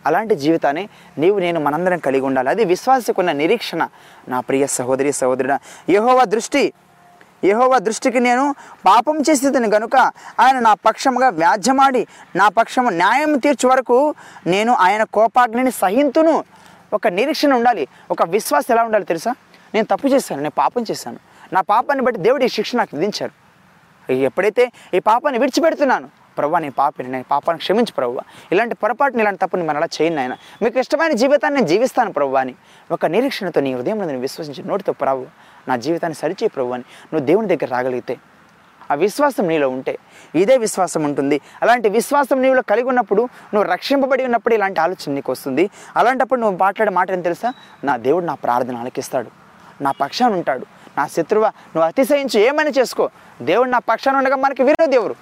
అలాంటి 0.06 0.34
జీవితాన్ని 0.34 0.88
నీవు 1.18 1.38
నేను 1.38 1.60
మనందరం 1.60 1.98
కలిగి 1.98 2.20
ఉండాలి. 2.20 2.50
అది 2.50 2.64
విశ్వాసకున్న 2.64 3.32
నిరీక్షణ. 3.32 3.88
నా 4.28 4.40
ప్రియ 4.40 4.66
సహోదరి 4.66 5.12
సహోదరుడ 5.12 5.58
యహోవ 5.90 6.24
దృష్టి. 6.24 6.72
యహోవ 7.44 7.78
దృష్టికి 7.78 8.20
నేను 8.20 8.54
పాపం 8.86 9.22
చేసేదని 9.30 9.68
గనుక 9.68 9.96
ఆయన 10.40 10.58
నా 10.58 10.74
పక్షముగా 10.74 11.28
వ్యాజ్యమాడి 11.28 12.06
నా 12.36 12.48
పక్షము 12.48 12.90
న్యాయం 12.90 13.38
తీర్చు 13.38 13.68
వరకు 13.68 14.14
నేను 14.46 14.72
ఆయన 14.72 15.02
కోపాగ్నిని 15.02 15.70
సహింతును. 15.70 16.44
ఒక 16.92 17.08
నిరీక్షణ 17.08 17.54
ఉండాలి. 17.54 17.88
ఒక 18.10 18.22
విశ్వాసం 18.22 18.74
ఎలా 18.74 18.82
ఉండాలి 18.82 19.04
తెలుసా? 19.04 19.34
నేను 19.74 19.86
తప్పు 19.96 20.06
చేశాను 20.06 20.40
నేను 20.40 20.54
పాపం 20.58 20.84
చేశాను. 20.90 21.18
నా 21.52 21.60
పాపాన్ని 21.60 22.04
బట్టి 22.04 22.20
దేవుడు 22.20 22.44
ఈ 22.44 22.48
శిక్ష 22.48 22.74
నాకు 22.74 22.96
విధించారు. 22.96 23.40
ఎప్పుడైతే 24.12 24.72
ఈ 24.94 24.98
పాపాన్ని 24.98 25.40
విడిచిపెడుతున్నాను 25.40 26.19
ప్రభు 26.40 26.56
నేను 26.64 26.76
పాపిని 26.78 27.10
నేను 27.10 27.26
పాపాన్ని 27.30 27.58
క్షమించు 27.58 27.92
ప్రభు 27.92 28.20
ఇలాంటి 28.52 28.74
పొరపాటుని 28.74 29.22
ఇలాంటి 29.22 29.40
తప్పుని 29.44 29.62
మనం 29.62 29.76
అలా 29.76 29.88
చేయను 29.96 30.20
ఆయన 30.20 30.34
మీకు 30.62 30.78
ఇష్టమైన 30.78 31.12
జీవితాన్ని 31.12 31.56
నేను 31.60 31.68
జీవిస్తాను 31.68 32.12
ప్రభు 32.12 32.36
అని. 32.36 32.54
ఒక 32.92 33.06
నిరీక్షణతో 33.06 33.60
నీ 33.60 33.72
హృదయంలో 33.74 34.06
నేను 34.06 34.20
విశ్వసించి 34.20 34.62
నోటితో 34.62 34.92
ప్రభు 34.92 35.26
నా 35.68 35.76
జీవితాన్ని 35.76 36.14
సరిచేయి 36.14 36.48
ప్రభు 36.48 36.70
అని. 36.70 36.84
నువ్వు 37.12 37.26
దేవుని 37.26 37.48
దగ్గర 37.48 37.70
రాగలిగితే 37.76 38.16
ఆ 38.90 38.94
విశ్వాసం 38.94 39.44
నీలో 39.48 39.68
ఉంటే 39.68 39.92
ఇదే 40.34 40.56
విశ్వాసం 40.56 41.04
ఉంటుంది. 41.04 41.40
అలాంటి 41.62 41.88
విశ్వాసం 41.88 42.38
నీలో 42.42 42.62
కలిగి 42.62 42.88
ఉన్నప్పుడు 42.88 43.22
నువ్వు 43.54 43.72
రక్షింపబడి 43.72 44.24
ఉన్నప్పుడు 44.24 44.54
ఇలాంటి 44.54 44.80
ఆలోచన 44.80 45.12
నీకు 45.14 45.32
వస్తుంది. 45.32 45.70
అలాంటప్పుడు 45.96 46.40
నువ్వు 46.40 46.56
మాట్లాడే 46.58 46.92
మాట 46.92 47.10
ఏం 47.10 47.20
తెలుసా? 47.20 47.50
నా 47.84 47.96
దేవుడు 47.96 48.24
నా 48.24 48.34
ప్రార్థన 48.34 48.76
ఆలకిస్తాడు. 48.76 49.30
నా 49.82 49.90
పక్షాన 50.00 50.32
ఉంటాడు. 50.32 50.66
నా 50.98 51.06
శత్రువ 51.06 51.44
నువ్వు 51.46 51.86
అతిశయించి 51.86 52.38
ఏమైనా 52.40 52.72
చేసుకో? 52.78 53.04
దేవుడు 53.42 53.70
నా 53.70 53.78
పక్షాన 53.78 54.16
ఉండగా 54.16 54.36
మనకి 54.36 54.62
విరోధి 54.62 54.96
ఎవరు? 54.96 55.14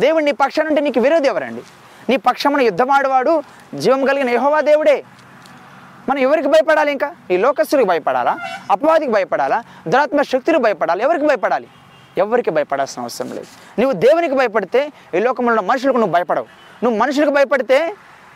దేవుడు 0.00 0.24
నీ 0.24 0.32
పక్షాన 0.32 0.68
నీకు 0.68 1.00
విరోధి 1.00 1.28
ఎవరండి? 1.28 1.62
నీ 2.10 2.16
పక్షమున 2.16 2.60
యుద్ధమాడువాడు 2.60 3.42
జీవం 3.74 4.04
కలిగిన 4.04 4.30
యహోవా 4.30 4.60
దేవుడే. 4.60 5.04
మనం 6.08 6.18
ఎవరికి 6.18 6.48
భయపడాలి 6.48 6.92
ఇంకా? 6.92 7.08
ఈ 7.30 7.36
లోకస్తులకు 7.36 7.86
భయపడాలా? 7.86 8.38
అపవాదికి 8.70 9.12
భయపడాలా? 9.12 9.58
దురాత్మ 9.88 10.22
శక్తులకు 10.22 10.62
భయపడాలి? 10.62 11.02
ఎవరికి 11.02 11.26
భయపడాలి? 11.26 11.68
ఎవరికి 12.18 12.50
భయపడాల్సిన 12.50 13.02
అవసరం 13.02 13.28
లేదు. 13.28 13.46
నువ్వు 13.80 13.92
దేవునికి 14.06 14.34
భయపడితే 14.34 14.80
ఈ 15.14 15.20
లోకంలో 15.26 15.62
మనుషులకు 15.62 15.96
నువ్వు 15.96 16.12
భయపడవు. 16.12 16.46
నువ్వు 16.84 16.98
మనుషులకు 16.98 17.30
భయపడితే 17.30 17.78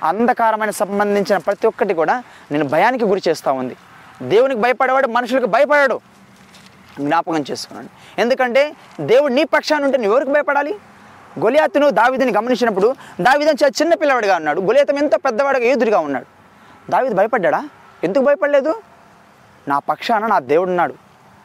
అంధకారమైన 0.02 0.71
సంబంధించిన 0.71 1.38
ప్రతి 1.38 1.66
ఒక్కటి 1.66 1.94
కూడా 1.94 2.23
నేను 2.52 2.64
భయానికి 2.64 3.04
గురి 3.04 3.23
చేస్తూ 3.28 3.52
ఉంది. 3.52 3.76
దేవునికి 4.23 4.61
భయపడేవాడు 4.61 5.09
మనుషులకు 5.09 5.47
భయపడాడు. 5.47 6.00
జ్ఞాపకం 7.00 7.44
చేసుకున్నాను 7.50 7.88
ఎందుకంటే 8.21 8.62
దేవుడు 9.00 9.33
నీ 9.33 9.44
పక్షాన్ని 9.44 9.87
ఉంటే 9.87 9.99
నువ్వు 9.99 10.12
ఎవరికి 10.12 10.33
భయపడాలి? 10.33 10.75
గొలియాతును 11.42 11.90
దావిదని 11.90 12.32
గమనించినప్పుడు 12.32 12.88
దావిదని 13.20 13.58
చాలా 13.62 13.74
చిన్న 13.80 13.94
పిల్లవాడిగా 13.94 14.36
ఉన్నాడు. 14.36 14.60
గొలియాతం 14.60 14.98
ఎంత 14.98 15.14
పెద్దవాడిగా 15.24 15.66
యూదుడిగా 15.70 15.98
ఉన్నాడు. 15.98 16.26
దావిది 16.90 17.14
భయపడ్డా 17.14 17.60
ఎందుకు 18.04 18.24
భయపడలేదు? 18.24 18.72
నా 19.68 19.78
పక్షాన 19.78 20.26
నా 20.26 20.38
దేవుడు 20.38 20.70
ఉన్నాడు 20.70 20.94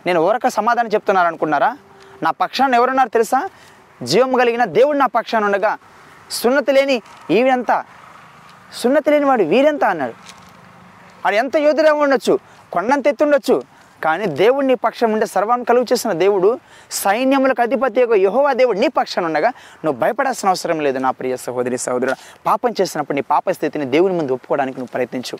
నేను 0.05 0.19
ఊరక 0.19 0.47
సమాధానం 0.47 0.89
చెప్తున్నారు 0.95 1.27
అనుకున్నారా 1.27 1.77
నా 2.23 2.31
పక్షాన 2.41 2.75
ఎవరున్నారు 2.75 3.09
తెలుసా? 3.09 3.39
జీవం 4.03 4.31
కలిగిన 4.33 4.63
దేవుడు 4.77 4.97
నా 4.97 5.05
పక్షాన 5.05 5.45
ఉండగా 5.45 5.77
సున్నతి 6.31 6.71
లేని 6.71 7.01
ఈవెంత 7.31 7.71
సున్నతి 8.81 9.11
లేని 9.11 9.25
వాడు 9.25 9.43
వీరెంత 9.43 9.83
అన్నాడు. 9.83 10.13
వాడు 11.23 11.35
ఎంత 11.35 11.55
యోధుగా 11.57 11.93
ఉండొచ్చు 11.93 12.39
కొండంత 12.73 13.07
ఎత్తుండొచ్చు 13.07 13.55
కానీ 14.03 14.25
దేవుడు 14.25 14.65
నీ 14.65 14.75
పక్షం 14.75 15.13
ఉంటే 15.13 15.25
సర్వాన్ని 15.25 15.65
కలుగు 15.65 15.85
చేసిన 15.91 16.11
దేవుడు 16.11 16.59
సైన్యములకు 16.91 17.61
అధిపతి 17.61 17.99
యొక్క 17.99 18.15
యహోవా 18.15 18.53
దేవుడు 18.53 18.79
నీ 18.79 18.87
పక్షాన 18.87 19.25
ఉండగా 19.25 19.49
నువ్వు 19.85 19.99
భయపడాల్సిన 19.99 20.49
అవసరం 20.49 20.79
లేదు 20.79 20.97
నా 20.97 21.11
ప్రియ 21.11 21.37
సహోదరి 21.37 21.77
సహోదరుడు. 21.77 22.15
పాపం 22.45 22.73
చేసినప్పుడు 22.81 23.15
నీ 23.15 23.21
పాప 23.21 23.49
స్థితిని 23.51 23.85
దేవుని 23.85 24.13
ముందు 24.13 24.31
ఒప్పుకోవడానికి 24.31 24.79
నువ్వు 24.79 24.91
ప్రయత్నించు. 24.93 25.37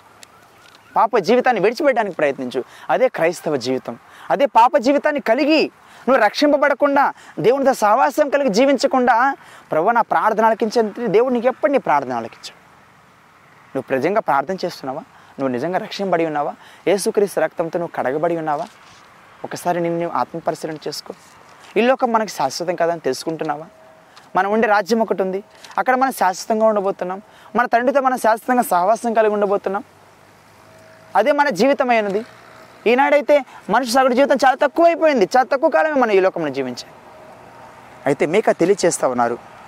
పాప 0.96 1.18
జీవితాన్ని 1.18 1.62
విడిచిపెట్టడానికి 1.62 2.16
ప్రయత్నించు. 2.16 2.63
అదే 2.89 3.08
క్రైస్తవ 3.08 3.56
జీవితం. 3.56 3.98
అదే 4.30 4.46
పాప 4.46 4.78
జీవితాన్ని 4.78 5.22
కలిగి 5.22 5.72
నువ్వు 6.10 6.24
రక్షింపబడకుండా 6.24 7.13
దేవునితో 7.39 7.74
సహవాసం 7.74 8.30
కలిగి 8.30 8.50
జీవించకుండా 8.50 9.36
ప్రభు 9.72 9.89
నా 9.89 10.01
ప్రార్థన 10.01 10.46
ఆలకించే 10.46 11.08
దేవుడు 11.08 11.34
నీకు 11.34 11.48
ఎప్పుడు 11.48 11.72
నీ 11.72 11.78
ప్రార్థన 11.78 12.13
నువ్వు 12.18 13.82
ప్రజంగా 13.82 14.20
ప్రార్థన 14.20 14.56
చేస్తున్నావా? 14.66 15.01
నువ్వు 15.39 15.51
నిజంగా 15.53 15.77
రక్షింపబడి 15.77 16.25
ఉన్నావా? 16.25 16.55
ఏసుక్రీస్తు 16.88 17.39
రక్తంతో 17.39 17.79
నువ్వు 17.79 18.03
కడగబడి 18.03 18.38
ఉన్నావా? 18.38 18.67
ఒకసారి 19.43 19.79
నిన్ను 19.79 20.00
నువ్వు 20.00 20.19
ఆత్మ 20.19 20.53
చేసుకో. 20.88 21.13
ఈ 21.77 21.81
లోకం 21.81 22.12
మనకి 22.12 22.29
శాశ్వతం 22.29 22.75
కాదని 22.75 23.00
తెలుసుకుంటున్నావా? 23.00 23.65
మనం 24.36 24.51
ఉండే 24.51 24.67
రాజ్యం 24.67 25.00
ఒకటి 25.00 25.22
ఉంది. 25.22 25.43
అక్కడ 25.77 25.96
మనం 25.96 26.12
శాశ్వతంగా 26.12 26.65
ఉండబోతున్నాం. 26.65 27.22
మన 27.55 27.65
తండ్రితో 27.65 28.01
మనం 28.01 28.17
శాశ్వతంగా 28.17 28.62
సహవాసం 28.62 29.13
కలిగి 29.13 29.34
ఉండబోతున్నాం. 29.34 29.84
అదే 31.15 31.31
మన 31.31 31.50
జీవితమైనది 31.50 32.25
ఈనాడైతే 32.88 33.46
మనిషి 33.69 33.91
సగటు 33.91 34.13
జీవితం 34.13 34.36
చాలా 34.46 34.55
తక్కువ 34.55 34.86
అయిపోయింది 34.86 35.29
చాలా 35.38 35.48
తక్కువ 35.53 35.69
కాలమే 35.69 35.93
మనం 35.93 36.12
ఈ 36.12 36.19
లోకంలో 36.19 36.50
జీవించాం. 36.50 36.91
అయితే 38.05 38.25
మీకు 38.25 38.51
తెలియచేస్తా 38.51 39.08
ఉన్నారు. 39.08 39.59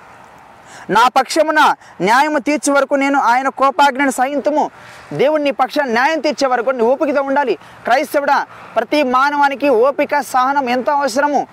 నా 0.90 1.08
పక్షమున 1.08 1.76
న్యాయము 2.02 2.40
తీర్చే 2.40 2.74
వరకు 2.74 2.96
నేను 2.96 3.20
ఆయన 3.20 3.50
కోపాగ్నిని 3.50 4.12
సహింతుము. 4.12 4.72
దేవుడు 5.14 5.42
నీ 5.42 5.52
న్యాయం 5.82 6.20
తీర్చే 6.20 6.48
వరకు 6.48 6.70
నీ 6.70 6.84
ఓపికతో 6.84 7.22
ఉండాలి. 7.22 7.56
క్రైస్తవుడా 7.56 8.48
ప్రతి 8.76 9.04
మానవానికి 9.04 9.70
ఓపిక 9.70 10.20
సహనం 10.20 10.70
ఎంతో 10.70 10.92
అవసరము? 10.92 11.48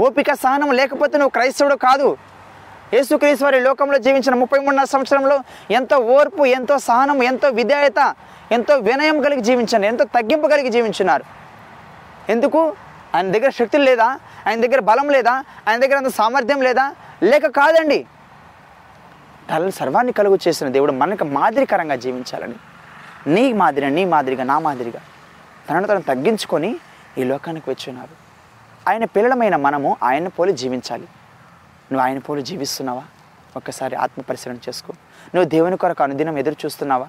ఓపిక 0.00 0.32
సహనం 0.32 0.72
లేకపోతే 0.72 1.18
నువ్వు 1.18 1.30
క్రైస్తవుడు 1.30 1.74
కాదు. 1.74 2.16
యేసుక్రీస్తు 2.94 3.44
వారి 3.44 3.60
లోకంలో 3.60 3.98
జీవించిన 3.98 4.34
ముప్పై 4.34 4.58
మూడున్నర 4.58 4.84
సంవత్సరంలో 4.84 5.40
ఎంతో 5.70 5.98
ఓర్పు 5.98 6.46
ఎంతో 6.46 6.78
సహనం 6.78 7.22
ఎంతో 7.22 7.48
విధేయత 7.48 8.14
ఎంతో 8.52 8.76
వినయం 8.76 9.22
కలిగి 9.22 9.40
జీవించారు 9.40 9.84
ఎంతో 9.84 10.04
తగ్గింపు 10.04 10.46
కలిగి 10.48 10.68
జీవించున్నారు 10.68 11.24
ఎందుకు? 12.28 12.76
ఆయన 13.14 13.32
దగ్గర 13.32 13.50
శక్తులు 13.50 13.82
లేదా? 13.82 14.18
ఆయన 14.46 14.60
దగ్గర 14.60 14.80
బలం 14.80 15.08
లేదా? 15.08 15.32
ఆయన 15.68 15.80
దగ్గర 15.80 15.96
అంత 15.96 16.08
సామర్థ్యం 16.08 16.62
లేదా? 16.62 16.94
లేక 17.22 17.46
కాదండి. 17.46 18.06
కల 19.50 19.70
సర్వాన్ని 19.70 20.12
కలుగు 20.12 20.38
చేసిన 20.48 20.68
దేవుడు 20.68 20.92
మనకు 20.92 21.24
మాదిరికరంగా 21.24 21.96
జీవించాలని. 21.96 22.54
నీ 23.26 23.52
మాదిరి 23.52 23.90
నీ 23.90 24.04
మాదిరిగా 24.04 24.44
నా 24.44 24.58
మాదిరిగా 24.58 25.00
తనను 25.70 25.86
తను 25.86 26.02
తగ్గించుకొని 26.02 26.76
ఈ 27.18 27.24
లోకానికి 27.24 27.70
వచ్చి 27.70 27.90
ఉన్నారు 27.92 28.24
ఆయన 28.90 29.04
పిల్లలమైన 29.04 29.56
మనము 29.56 29.96
ఆయన 30.02 30.28
పోలి 30.28 30.52
జీవించాలి. 30.52 31.02
నువ్వు 31.92 32.00
ఆయన 32.00 32.18
పోలి 32.18 32.42
జీవిస్తున్నావా? 32.42 33.02
ఒక్కసారి 33.56 33.96
ఆత్మ 33.96 34.22
పరిశీలన 34.22 34.56
చేసుకో. 34.56 34.92
నువ్వు 35.34 35.48
దేవుని 35.48 35.76
కొరకు 35.76 36.02
అనుదినం 36.02 36.38
ఎదురు 36.38 36.56
చూస్తున్నావా? 36.64 37.08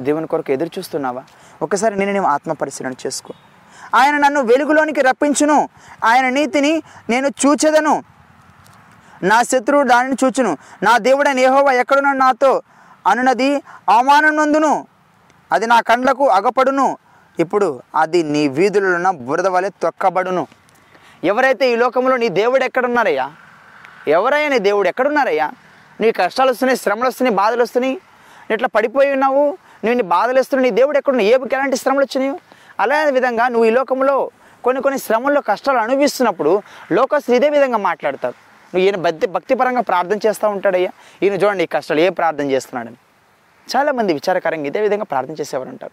దేవుని 0.00 0.26
కొరకు 0.26 0.52
ఎదురు 0.52 0.70
చూస్తున్నావా? 0.78 1.22
ఒకసారి 1.62 1.98
నేను 1.98 2.12
నేను 2.12 2.26
ఆత్మ 2.26 2.52
పరిశీలన 2.52 2.92
చేసుకో. 3.06 3.34
ఆయన 3.94 4.16
నన్ను 4.16 4.40
వెలుగులోనికి 4.40 5.00
రప్పించును. 5.00 5.68
ఆయన 6.04 6.28
నీతిని 6.28 6.82
నేను 7.10 7.28
చూచెదను. 7.28 8.04
నా 9.22 9.42
శత్రువు 9.42 9.82
దానిని 9.82 10.16
చూచును. 10.24 10.56
నా 10.82 10.98
దేవుడైన 10.98 11.38
ఏహోవా 11.38 11.72
ఎక్కడున్న 11.72 12.12
నాతో 12.12 12.62
అనునది 13.06 13.62
అవమానం 13.88 14.36
నందును 14.36 14.86
అది 15.52 15.66
నా 15.66 15.80
కండ్లకు 15.80 16.28
అగపడును. 16.28 16.98
ఇప్పుడు 17.38 17.82
అది 17.96 18.22
నీ 18.22 18.48
వీధులలో 18.48 18.94
ఉన్న 18.94 19.10
బురద 19.10 19.46
వలె 19.46 19.68
తొక్కబడును. 19.68 20.46
ఎవరైతే 21.24 21.72
ఈ 21.72 21.76
లోకంలో 21.76 22.16
నీ 22.16 22.28
దేవుడు 22.28 22.64
ఎక్కడున్నారయ్యా? 22.64 23.32
ఎవరయ్యా 24.08 24.48
నీ 24.48 24.58
దేవుడు 24.58 24.88
ఎక్కడున్నారయ్యా? 24.88 25.52
నీ 26.00 26.12
కష్టాలు 26.12 26.50
వస్తున్నాయి 26.50 26.76
శ్రమలు 26.76 27.08
వస్తున్నాయి 27.08 27.36
బాధలు 27.36 27.62
వస్తున్నాయి. 27.62 28.00
ఇట్లా 28.50 28.68
పడిపోయి 28.74 29.12
ఉన్నావు. 29.12 29.46
నువ్వు 29.84 29.94
నీ 29.94 30.02
బాధలు 30.02 30.40
వస్తున్నాయి. 30.40 30.70
నీ 30.70 30.76
దేవుడు 30.76 30.98
ఎక్కడున్నా 30.98 31.24
ఏపుకి 31.24 31.54
ఎలాంటి 31.54 31.76
శ్రమలు 31.76 32.04
వచ్చినాయి? 32.04 32.40
అలాగే 32.80 33.10
విధంగా 33.10 33.48
నువ్వు 33.48 33.64
ఈ 33.64 33.70
లోకంలో 33.70 34.30
కొన్ని 34.64 34.82
కొన్ని 34.82 35.00
శ్రమల్లో 35.00 35.40
కష్టాలు 35.40 35.78
అనుభవిస్తున్నప్పుడు 35.78 36.62
లోకస్తులు 36.92 37.36
ఇదే 37.36 37.48
విధంగా 37.48 37.76
మాట్లాడతారు. 37.76 38.49
నువ్వు 38.74 38.84
ఈయన 38.84 38.96
భక్తి 38.96 39.26
భక్తిపరంగా 39.26 39.80
ప్రార్థన 39.80 40.18
చేస్తూ 40.26 40.48
ఉంటాడయ్యా. 40.48 40.90
ఈయన 41.22 41.32
చూడండి 41.32 41.64
ఈ 41.64 41.66
కష్టాలు 41.66 42.00
ఏ 42.00 42.08
ప్రార్థన 42.08 42.50
చేస్తున్నాడని. 42.50 42.96
చాలామంది 43.76 44.12
విచారకరంగా 44.12 44.66
ఇదే 44.66 44.80
విధంగా 44.80 45.04
ప్రార్థన 45.04 45.34
చేసేవారు 45.40 45.68
ఉంటారు 45.68 45.92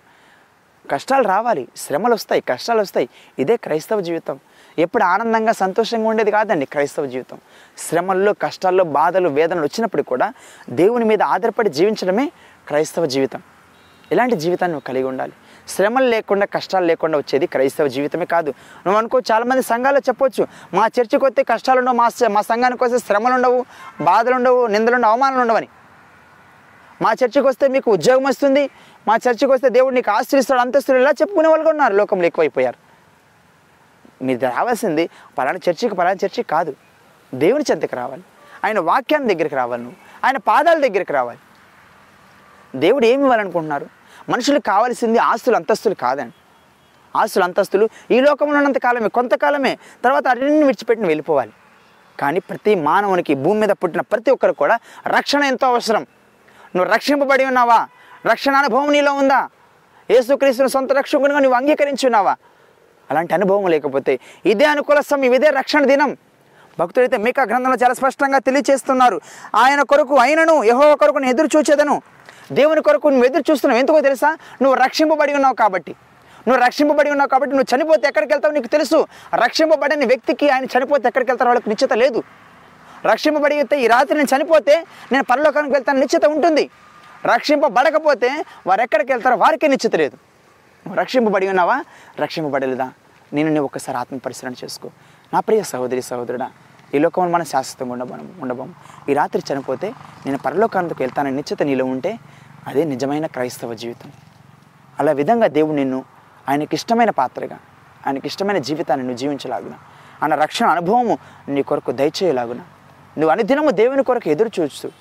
కష్టాలు 0.91 1.27
రావాలి 1.27 1.67
శ్రమలు 1.77 2.13
వస్తాయి 2.13 2.41
కష్టాలు 2.41 2.79
వస్తాయి. 2.79 3.09
ఇదే 3.39 3.57
క్రైస్తవ 3.57 4.01
జీవితం. 4.01 4.39
ఎప్పుడు 4.79 5.03
ఆనందంగా 5.03 5.51
సంతోషంగా 5.51 6.09
ఉండేది 6.09 6.31
కాదండి 6.31 6.65
క్రైస్తవ 6.65 7.05
జీవితం. 7.05 7.37
శ్రమల్లో 7.77 8.33
కష్టాల్లో 8.33 8.83
బాధలు 8.83 9.29
వేదనలు 9.29 9.61
వచ్చినప్పుడు 9.61 10.01
కూడా 10.01 10.33
దేవుని 10.69 11.05
మీద 11.05 11.23
ఆధారపడి 11.23 11.69
జీవించడమే 11.69 12.31
క్రైస్తవ 12.67 13.05
జీవితం. 13.05 13.41
ఇలాంటి 14.11 14.35
జీవితాన్ని 14.35 14.73
నువ్వు 14.73 14.87
కలిగి 14.87 15.03
ఉండాలి. 15.03 15.33
శ్రమలు 15.67 16.05
లేకుండా 16.05 16.45
కష్టాలు 16.45 16.85
లేకుండా 16.85 17.17
వచ్చేది 17.17 17.47
క్రైస్తవ 17.47 17.87
జీవితమే 17.87 18.25
కాదు. 18.25 18.49
నువ్వు 18.85 18.97
అనుకో 18.97 19.19
చాలామంది 19.19 19.61
సంఘాలు 19.61 19.97
చెప్పొచ్చు 19.97 20.47
మా 20.73 20.85
చర్చికి 20.85 21.25
వస్తే 21.25 21.43
కష్టాలు 21.43 21.79
ఉండవు 21.79 21.95
మా 21.95 22.09
మా 22.27 22.41
సంఘానికి 22.41 22.83
వస్తే 22.83 22.97
శ్రమలు 22.97 23.33
ఉండవు 23.33 23.65
బాధలు 24.01 24.35
ఉండవు 24.35 24.67
నిందలు 24.67 24.95
ఉండవు 24.95 25.11
అవమానాలు 25.11 25.41
ఉండవని. 25.41 25.67
మా 27.01 27.11
చర్చికి 27.11 27.47
వస్తే 27.47 27.67
మీకు 27.67 27.91
ఉద్యోగం 27.91 28.23
వస్తుంది 28.23 28.69
మా 29.07 29.15
చర్చికి 29.15 29.45
వస్తే 29.45 29.69
దేవుడు 29.69 29.95
నీకు 29.95 30.11
ఆశ్రయిస్తాడు 30.11 30.59
అంతస్తులు 30.59 30.97
ఇలా 30.97 31.09
చెప్పుకునే 31.09 31.47
వాళ్ళు 31.47 31.69
ఉన్నారు 31.69 31.93
లోకంలో 31.93 32.25
ఎక్కువైపోయారు. 32.25 32.87
మీరు 34.23 34.39
రావాల్సింది 34.39 35.09
పలానా 35.37 35.59
చర్చికి 35.69 35.95
పలానా 35.95 36.11
చర్చికి 36.11 36.43
కాదు. 36.43 36.75
దేవుని 37.33 37.63
చెంతకు 37.71 37.95
రావాలి. 37.95 38.23
ఆయన 38.65 38.79
వాక్యాన్ని 38.79 39.33
దగ్గరికి 39.33 39.55
రావాలి 39.55 39.83
నువ్వు. 39.83 40.25
ఆయన 40.25 40.37
పాదాల 40.37 40.79
దగ్గరికి 40.79 41.13
రావాలి. 41.13 41.39
దేవుడు 42.75 43.05
ఏమి 43.05 43.23
ఇవ్వాలనుకుంటున్నారు? 43.23 43.96
మనుషులకు 44.29 44.63
కావాల్సింది 44.63 45.19
ఆస్తులు 45.19 45.55
అంతస్తులు 45.55 45.95
కాదండి. 45.95 46.33
ఆస్తులు 47.15 47.43
అంతస్తులు 47.43 47.89
ఈ 48.11 48.19
లోకంలో 48.19 48.57
ఉన్నంత 48.57 48.77
కాలమే 48.77 49.07
కొంతకాలమే. 49.07 49.77
తర్వాత 50.03 50.27
అన్ని 50.27 50.63
విడిచిపెట్టిన 50.63 51.07
వెళ్ళిపోవాలి. 51.07 51.51
కానీ 52.19 52.39
ప్రతి 52.39 52.75
మానవునికి 52.75 53.33
భూమి 53.35 53.59
మీద 53.59 53.69
పుట్టిన 53.69 54.01
ప్రతి 54.01 54.31
ఒక్కరు 54.31 54.53
కూడా 54.53 54.79
రక్షణ 55.07 55.43
ఎంతో 55.43 55.67
అవసరం. 55.67 56.07
నువ్వు 56.75 56.93
రక్షింపబడి 56.93 57.45
ఉన్నావా? 57.45 57.87
రక్షణ 58.25 58.55
అనుభవం 58.55 58.91
నీలో 58.91 59.13
ఉందా? 59.13 59.49
యేసుక్రీస్తుని 60.11 60.69
సొంత 60.69 60.93
రక్షకునిగా 60.93 61.39
నువ్వు 61.39 61.57
అంగీకరించి 61.57 62.05
ఉన్నావా? 62.05 62.35
అలాంటి 63.11 63.33
అనుభవం 63.33 63.67
లేకపోతే 63.67 64.19
ఇదే 64.45 64.65
అనుకూల 64.65 64.99
సమయం 64.99 65.33
ఇదే 65.33 65.49
రక్షణ 65.49 65.85
దినం. 65.85 66.17
భక్తుడైతే 66.79 67.17
మీకా 67.17 67.43
గ్రంథంలో 67.43 67.77
చాలా 67.83 67.93
స్పష్టంగా 67.93 68.39
తెలియచేస్తున్నారు. 68.39 69.21
ఆయన 69.55 69.81
కొరకు 69.81 70.17
అయినను 70.17 70.63
యహో 70.63 70.95
కొరకు 70.95 71.19
ఎదురు 71.19 71.49
చూచేదను 71.57 72.01
దేవుని 72.51 72.81
కొరకు 72.81 73.07
నువ్వు 73.07 73.25
ఎదురు 73.25 73.43
చూస్తున్నావు. 73.51 73.79
ఎందుకో 73.79 74.01
తెలుసా? 74.01 74.37
నువ్వు 74.61 74.83
రక్షింపబడి 74.83 75.33
ఉన్నావు 75.33 75.55
కాబట్టి. 75.55 75.95
నువ్వు 76.47 76.65
రక్షింపబడి 76.65 77.09
ఉన్నావు 77.09 77.29
కాబట్టి 77.29 77.55
నువ్వు 77.55 77.77
చనిపోతే 77.77 78.07
ఎక్కడికి 78.07 78.33
వెళ్తావు 78.33 78.53
నీకు 78.53 78.67
తెలుసు. 78.67 79.07
రక్షింపబడిన 79.35 80.07
వ్యక్తికి 80.07 80.49
ఆయన 80.49 80.65
చనిపోతే 80.65 81.07
ఎక్కడికి 81.07 81.31
వెళ్తారో 81.31 81.49
వాళ్ళకి 81.49 81.69
నిశ్చిత 81.69 81.93
లేదు. 81.93 82.23
రక్షింపబడి 83.05 83.55
ఈ 83.75 83.87
రాత్రి 83.87 84.17
నేను 84.17 84.35
చనిపోతే 84.35 84.85
నేను 85.11 85.23
పరలోకానికి 85.23 85.73
వెళ్తాను 85.73 85.99
నిశ్చిత 85.99 86.25
ఉంటుంది. 86.25 86.69
రక్షింపబడకపోతే 87.25 88.43
వారు 88.67 88.81
ఎక్కడికి 88.81 89.11
వెళ్తారో 89.11 89.35
వారికే 89.35 89.67
నిశ్చిత 89.67 89.95
లేదు. 89.95 90.15
నువ్వు 90.87 90.99
రక్షింపబడి 91.01 91.47
ఉన్నావా? 91.47 91.83
రక్షింపబడలేదా? 92.19 92.91
నేను 93.33 93.49
నువ్వు 93.49 93.65
ఒకసారి 93.65 93.97
ఆత్మ 93.97 94.17
పరిశీలన 94.17 94.53
చేసుకో. 94.63 94.89
నా 95.33 95.39
ప్రియ 95.39 95.63
సహోదరి 95.63 96.01
సహోదరుడా 96.01 96.51
ఈ 96.95 96.99
లోకంలో 96.99 97.31
మనం 97.31 97.45
శాశ్వతంగా 97.45 97.91
ఉండబోం 97.93 98.31
ఉండబోం 98.41 98.73
ఈ 99.09 99.13
రాత్రి 99.13 99.43
చనిపోతే 99.53 99.93
నేను 100.25 100.37
పరలోకానికి 100.37 100.95
వెళ్తానని 100.99 101.35
నిశ్చిత 101.35 101.63
నీలో 101.63 101.85
ఉంటే 101.85 102.19
అదే 102.67 102.83
నిజమైన 102.83 103.25
క్రైస్తవ 103.25 103.73
జీవితం. 103.73 104.11
అలా 104.99 105.11
విధంగా 105.11 105.47
దేవుడు 105.47 105.73
నిన్ను 105.73 106.03
ఆయనకి 106.49 106.75
ఇష్టమైన 106.75 107.09
పాత్రగా 107.09 107.59
ఆయనకి 108.07 108.27
ఇష్టమైన 108.27 108.57
జీవితాన్ని 108.57 109.05
నువ్వు 109.05 109.17
జీవించలాగున 109.17 109.73
ఆయన 110.23 110.35
రక్షణ 110.35 110.65
అనుభవము 110.65 111.17
నీ 111.47 111.63
కొరకు 111.63 111.91
దయచేయలాగున 111.91 112.57
నువ్వు 113.17 113.29
అనుదినము 113.29 113.69
దేవుని 113.69 114.03
కొరకు 114.03 114.29
ఎదురు 114.29 114.49
చూస్తూ 114.59 114.91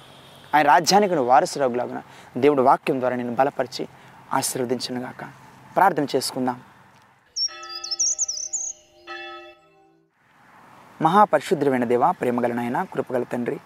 ఆయన 0.55 0.67
రాజ్యానికి 0.67 1.15
నువ్వు 1.15 1.31
వారసురాగులాగున 1.31 2.03
దేవుడు 2.37 2.63
వాక్యం 2.63 3.01
ద్వారా 3.01 3.17
నేను 3.17 3.35
బలపరిచి 3.35 3.89
ఆశీర్వదించినగాక. 4.33 5.25
ప్రార్థన 5.77 6.07
చేసుకుందాం. 6.17 6.61
మహాపరిశుద్ధమైన 11.03 11.85
దేవ 11.85 12.13
ప్రేమగలనైనా 12.13 12.85
కృపగల 12.85 13.23
తండ్రి 13.23 13.57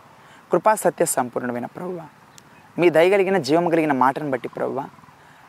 కృపా 0.53 0.75
సత్య 0.75 1.05
సంపూర్ణమైన 1.05 1.67
ప్రభువ. 1.67 2.01
మీ 2.79 2.91
దయగలిగిన 2.91 3.37
జీవం 3.39 3.69
కలిగిన 3.69 3.93
మాటను 3.93 4.31
బట్టి 4.31 4.49
ప్రభువ. 4.49 4.89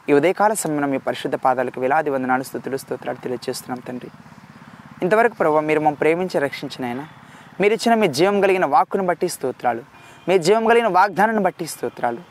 ఈ 0.10 0.14
ఉదయకాల 0.14 0.54
సమయంలో 0.54 0.88
మీ 0.88 0.98
పరిశుద్ధ 0.98 1.36
పాదాలకు 1.36 1.82
వేలాది 1.82 2.10
వందనాలు 2.10 2.44
స్థుతులు 2.44 2.78
స్తోత్రాలు 2.78 3.18
తెలియజేస్తున్నాం 3.18 3.82
తండ్రి. 3.88 4.10
ఇంతవరకు 5.04 5.34
ప్రభు 5.34 5.60
మీరు 5.60 5.80
మమ్మల్ని 5.80 5.98
ప్రేమించి 5.98 6.40
రక్షించినైనా 6.40 7.08
మీరు 7.62 7.74
ఇచ్చిన 7.74 7.96
మీ 8.00 8.08
జీవం 8.08 8.42
కలిగిన 8.42 8.66
వాక్కును 8.66 9.06
బట్టి 9.06 9.30
స్తోత్రాలు 9.30 9.84
మీ 10.28 10.38
జీవం 10.38 10.66
కలిగిన 10.66 10.88
వాగ్దానాన్ని 10.88 11.44
బట్టి 11.44 11.66
స్తోత్రాలు. 11.66 12.22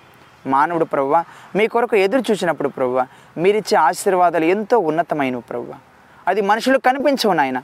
మానవుడు 0.49 0.85
ప్రవ్వ 0.85 1.25
మీ 1.57 1.67
కొరకు 1.67 1.97
ఎదురు 1.97 2.23
చూసినప్పుడు 2.31 2.69
ప్రవ్వ 2.69 3.07
మీరిచ్చే 3.37 3.79
ఆశీర్వాదాలు 3.79 4.45
ఎంతో 4.45 4.79
ఉన్నతమైనవి 4.79 5.43
ప్రవ్వ 5.43 5.75
అది 6.29 6.41
మనుషులు 6.41 6.79
కనిపించవు 6.79 7.33
నాయన. 7.33 7.63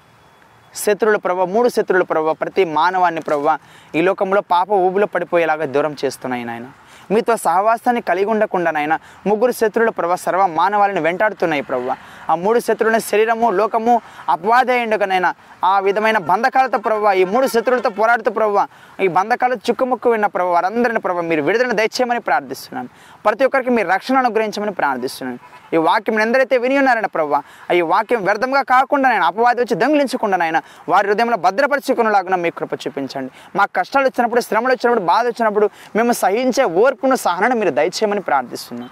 శత్రువుల 0.85 1.19
ప్రభావ 1.27 1.47
మూడు 1.55 1.69
శత్రువుల 1.77 2.05
ప్రభావ 2.13 2.35
ప్రతి 2.43 2.63
మానవాన్ని 2.79 3.23
ప్రభావ 3.29 3.53
ఈ 3.99 4.03
లోకంలో 4.09 4.41
పాప 4.55 4.69
ఊబులో 4.87 5.07
పడిపోయేలాగా 5.15 5.67
దూరం 5.77 5.95
చేస్తున్నాయి 6.03 6.45
నాయన. 6.51 6.67
మీతో 7.11 7.37
సహవాసాన్ని 7.47 8.03
కలిగి 8.11 8.31
ఉండకుండా 8.35 8.99
ముగ్గురు 9.27 9.53
శత్రువుల 9.53 9.91
ప్రభావ 9.99 10.17
సర్వ 10.27 10.47
మానవాళిని 10.61 11.01
వెంటాడుతున్నాయి 11.01 11.63
ప్రభావ 11.63 11.95
ఆ 12.31 12.35
మూడు 12.35 12.59
శత్రువుల 12.59 12.99
శరీరము 13.11 13.51
లోకము 13.51 13.95
అపవాదయుండకనైనా 14.29 15.31
ఆ 15.65 15.75
విధమైన 15.87 16.19
బంధకాలతో 16.31 16.79
ప్రభు 16.79 17.13
ఈ 17.23 17.25
మూడు 17.25 17.47
శత్రువులతో 17.47 17.91
పోరాడుతూ 17.91 18.31
ప్రభు 18.31 18.57
ఈ 19.05 19.09
బంధకాలు 19.19 19.57
చుక్కుముక్కు 19.67 20.11
విన్న 20.11 20.27
ప్రభు 20.27 20.55
వారందరిని 20.57 21.01
ప్రభావ 21.01 21.25
మీరు 21.33 21.43
విడుదల 21.43 21.73
దయచేయమని 21.81 22.21
ప్రార్థిస్తున్నాను. 22.21 22.89
ప్రతి 23.27 23.45
ఒక్కరికి 23.45 23.71
మీరు 23.71 23.89
రక్షణ 23.89 24.17
అనుగ్రహించమని 24.19 24.75
ప్రార్థిస్తున్నాను. 24.81 25.39
ఈ 25.75 25.79
వాక్యం 25.87 26.21
ఎందరైతే 26.21 26.57
విని 26.65 26.77
ఉన్నారన్న 26.79 27.09
ప్రభావ 27.17 27.41
ఈ 27.79 27.81
వాక్యం 27.93 28.21
వ్యర్థంగా 28.25 28.63
కాకుండా 28.75 29.07
నేను 29.13 29.25
అపవాది 29.31 29.61
వచ్చి 29.63 29.77
దొంగిలించకుండా 29.83 30.37
నాయన 30.43 30.59
వారి 30.89 31.07
హృదయంలో 31.09 31.39
భద్రపరచుకునేలాగా 31.47 32.37
మీ 32.45 32.51
కృప 32.59 32.75
చూపించండి. 32.83 33.31
మాకు 33.59 33.73
కష్టాలు 33.79 34.07
వచ్చినప్పుడు 34.07 34.41
శ్రమలు 34.41 34.73
వచ్చినప్పుడు 34.75 35.05
బాధ 35.13 35.25
వచ్చినప్పుడు 35.27 35.69
మేము 35.97 36.13
సహించే 36.23 36.65
ఓర్పును 36.97 37.17
సహనను 37.25 37.55
మీరు 37.61 37.71
దయచేయమని 37.79 38.23
ప్రార్థిస్తున్నాం 38.27 38.91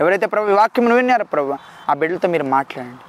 ఎవరైతే 0.00 0.26
ప్రభు 0.32 0.48
వాక్యమును 0.58 0.94
వాక్యం 0.94 0.96
విన్నారో 0.98 1.24
ప్రభు 1.34 1.52
ఆ 1.90 1.92
బిడ్డలతో 2.00 2.26
మీరు 2.32 2.44
మాట్లాడండి. 2.54 3.04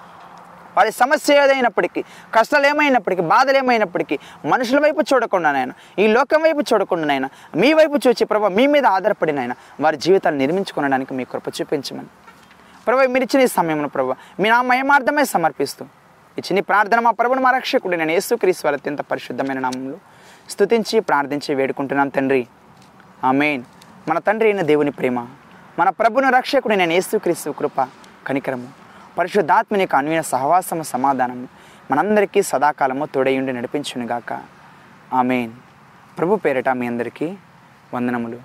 వారి 0.75 0.91
సమస్య 0.99 1.41
ఏదైనప్పటికీ 1.43 2.01
కష్టాలు 2.35 2.67
ఏమైనప్పటికీ 2.69 3.23
బాధలు 3.31 3.57
ఏమైనప్పటికీ 3.61 4.15
మనుషుల 4.51 4.79
వైపు 4.85 5.01
చూడకుండా 5.09 5.49
నాయన 5.55 5.71
ఈ 6.03 6.05
లోకం 6.15 6.39
వైపు 6.45 6.61
చూడకుండా 6.69 7.05
నాయన 7.11 7.27
మీ 7.61 7.69
వైపు 7.79 7.97
చూచి 8.05 8.25
ప్రభు 8.31 8.51
మీ 8.57 8.65
మీద 8.73 8.85
ఆధారపడినైనా 8.97 9.55
వారి 9.85 9.97
జీవితాలు 10.05 10.37
నిర్మించుకోవడానికి 10.43 11.13
మీ 11.17 11.25
కృప 11.31 11.49
చూపించమని. 11.57 12.11
ప్రభు 12.87 13.07
మీరు 13.15 13.25
ఇచ్చిన 13.27 13.43
ఈ 13.47 13.51
సమయంలో 13.59 13.89
ప్రభు 13.95 14.15
మీ 14.41 14.47
నా 14.53 14.59
మయమార్థమే 14.71 15.25
సమర్పిస్తూ 15.35 15.85
ఇచ్చిన 16.41 16.63
ప్రార్థన 16.71 17.01
మా 17.07 17.11
ప్రభుని 17.19 17.43
మా 17.47 17.51
రక్షకుడు 17.57 17.97
నేను 18.03 18.15
యేసుక్రీస్తు 18.17 18.65
వారి 18.67 18.79
అత్యంత 18.79 19.03
పరిశుద్ధమైన 19.11 19.59
నామంలో 19.67 19.97
స్తుతించి 20.53 20.97
ప్రార్థించి 21.09 21.51
వేడుకుంటున్నాను 21.59 22.13
తండ్రి. 22.17 22.43
ఆమెన్. 23.29 23.63
మన 24.09 24.19
తండ్రి 24.19 24.47
అయిన 24.49 24.61
దేవుని 24.61 24.91
ప్రేమ 24.91 25.27
మన 25.79 25.89
ప్రభుని 25.89 26.27
రక్షకుడు 26.37 26.75
నేను 26.75 26.93
యేసుక్రీస్తు 26.93 27.49
కృప 27.49 27.87
కనికరము 28.27 28.67
పరిశుద్ధాత్మని 29.17 29.81
యొక్క 29.81 29.95
అన్వీన 29.95 30.21
సహవాసము 30.21 30.83
సమాధానము 30.83 31.47
మనందరికీ 31.91 32.41
సదాకాలము 32.41 33.05
తోడయుండి 33.05 33.53
నడిపించునుగాక 33.53 34.41
ఆమెన్. 35.13 35.51
ప్రభు 36.17 36.35
పేరిట 36.35 36.69
మీ 36.69 36.87
అందరికీ 36.87 37.37
వందనములు. 37.93 38.39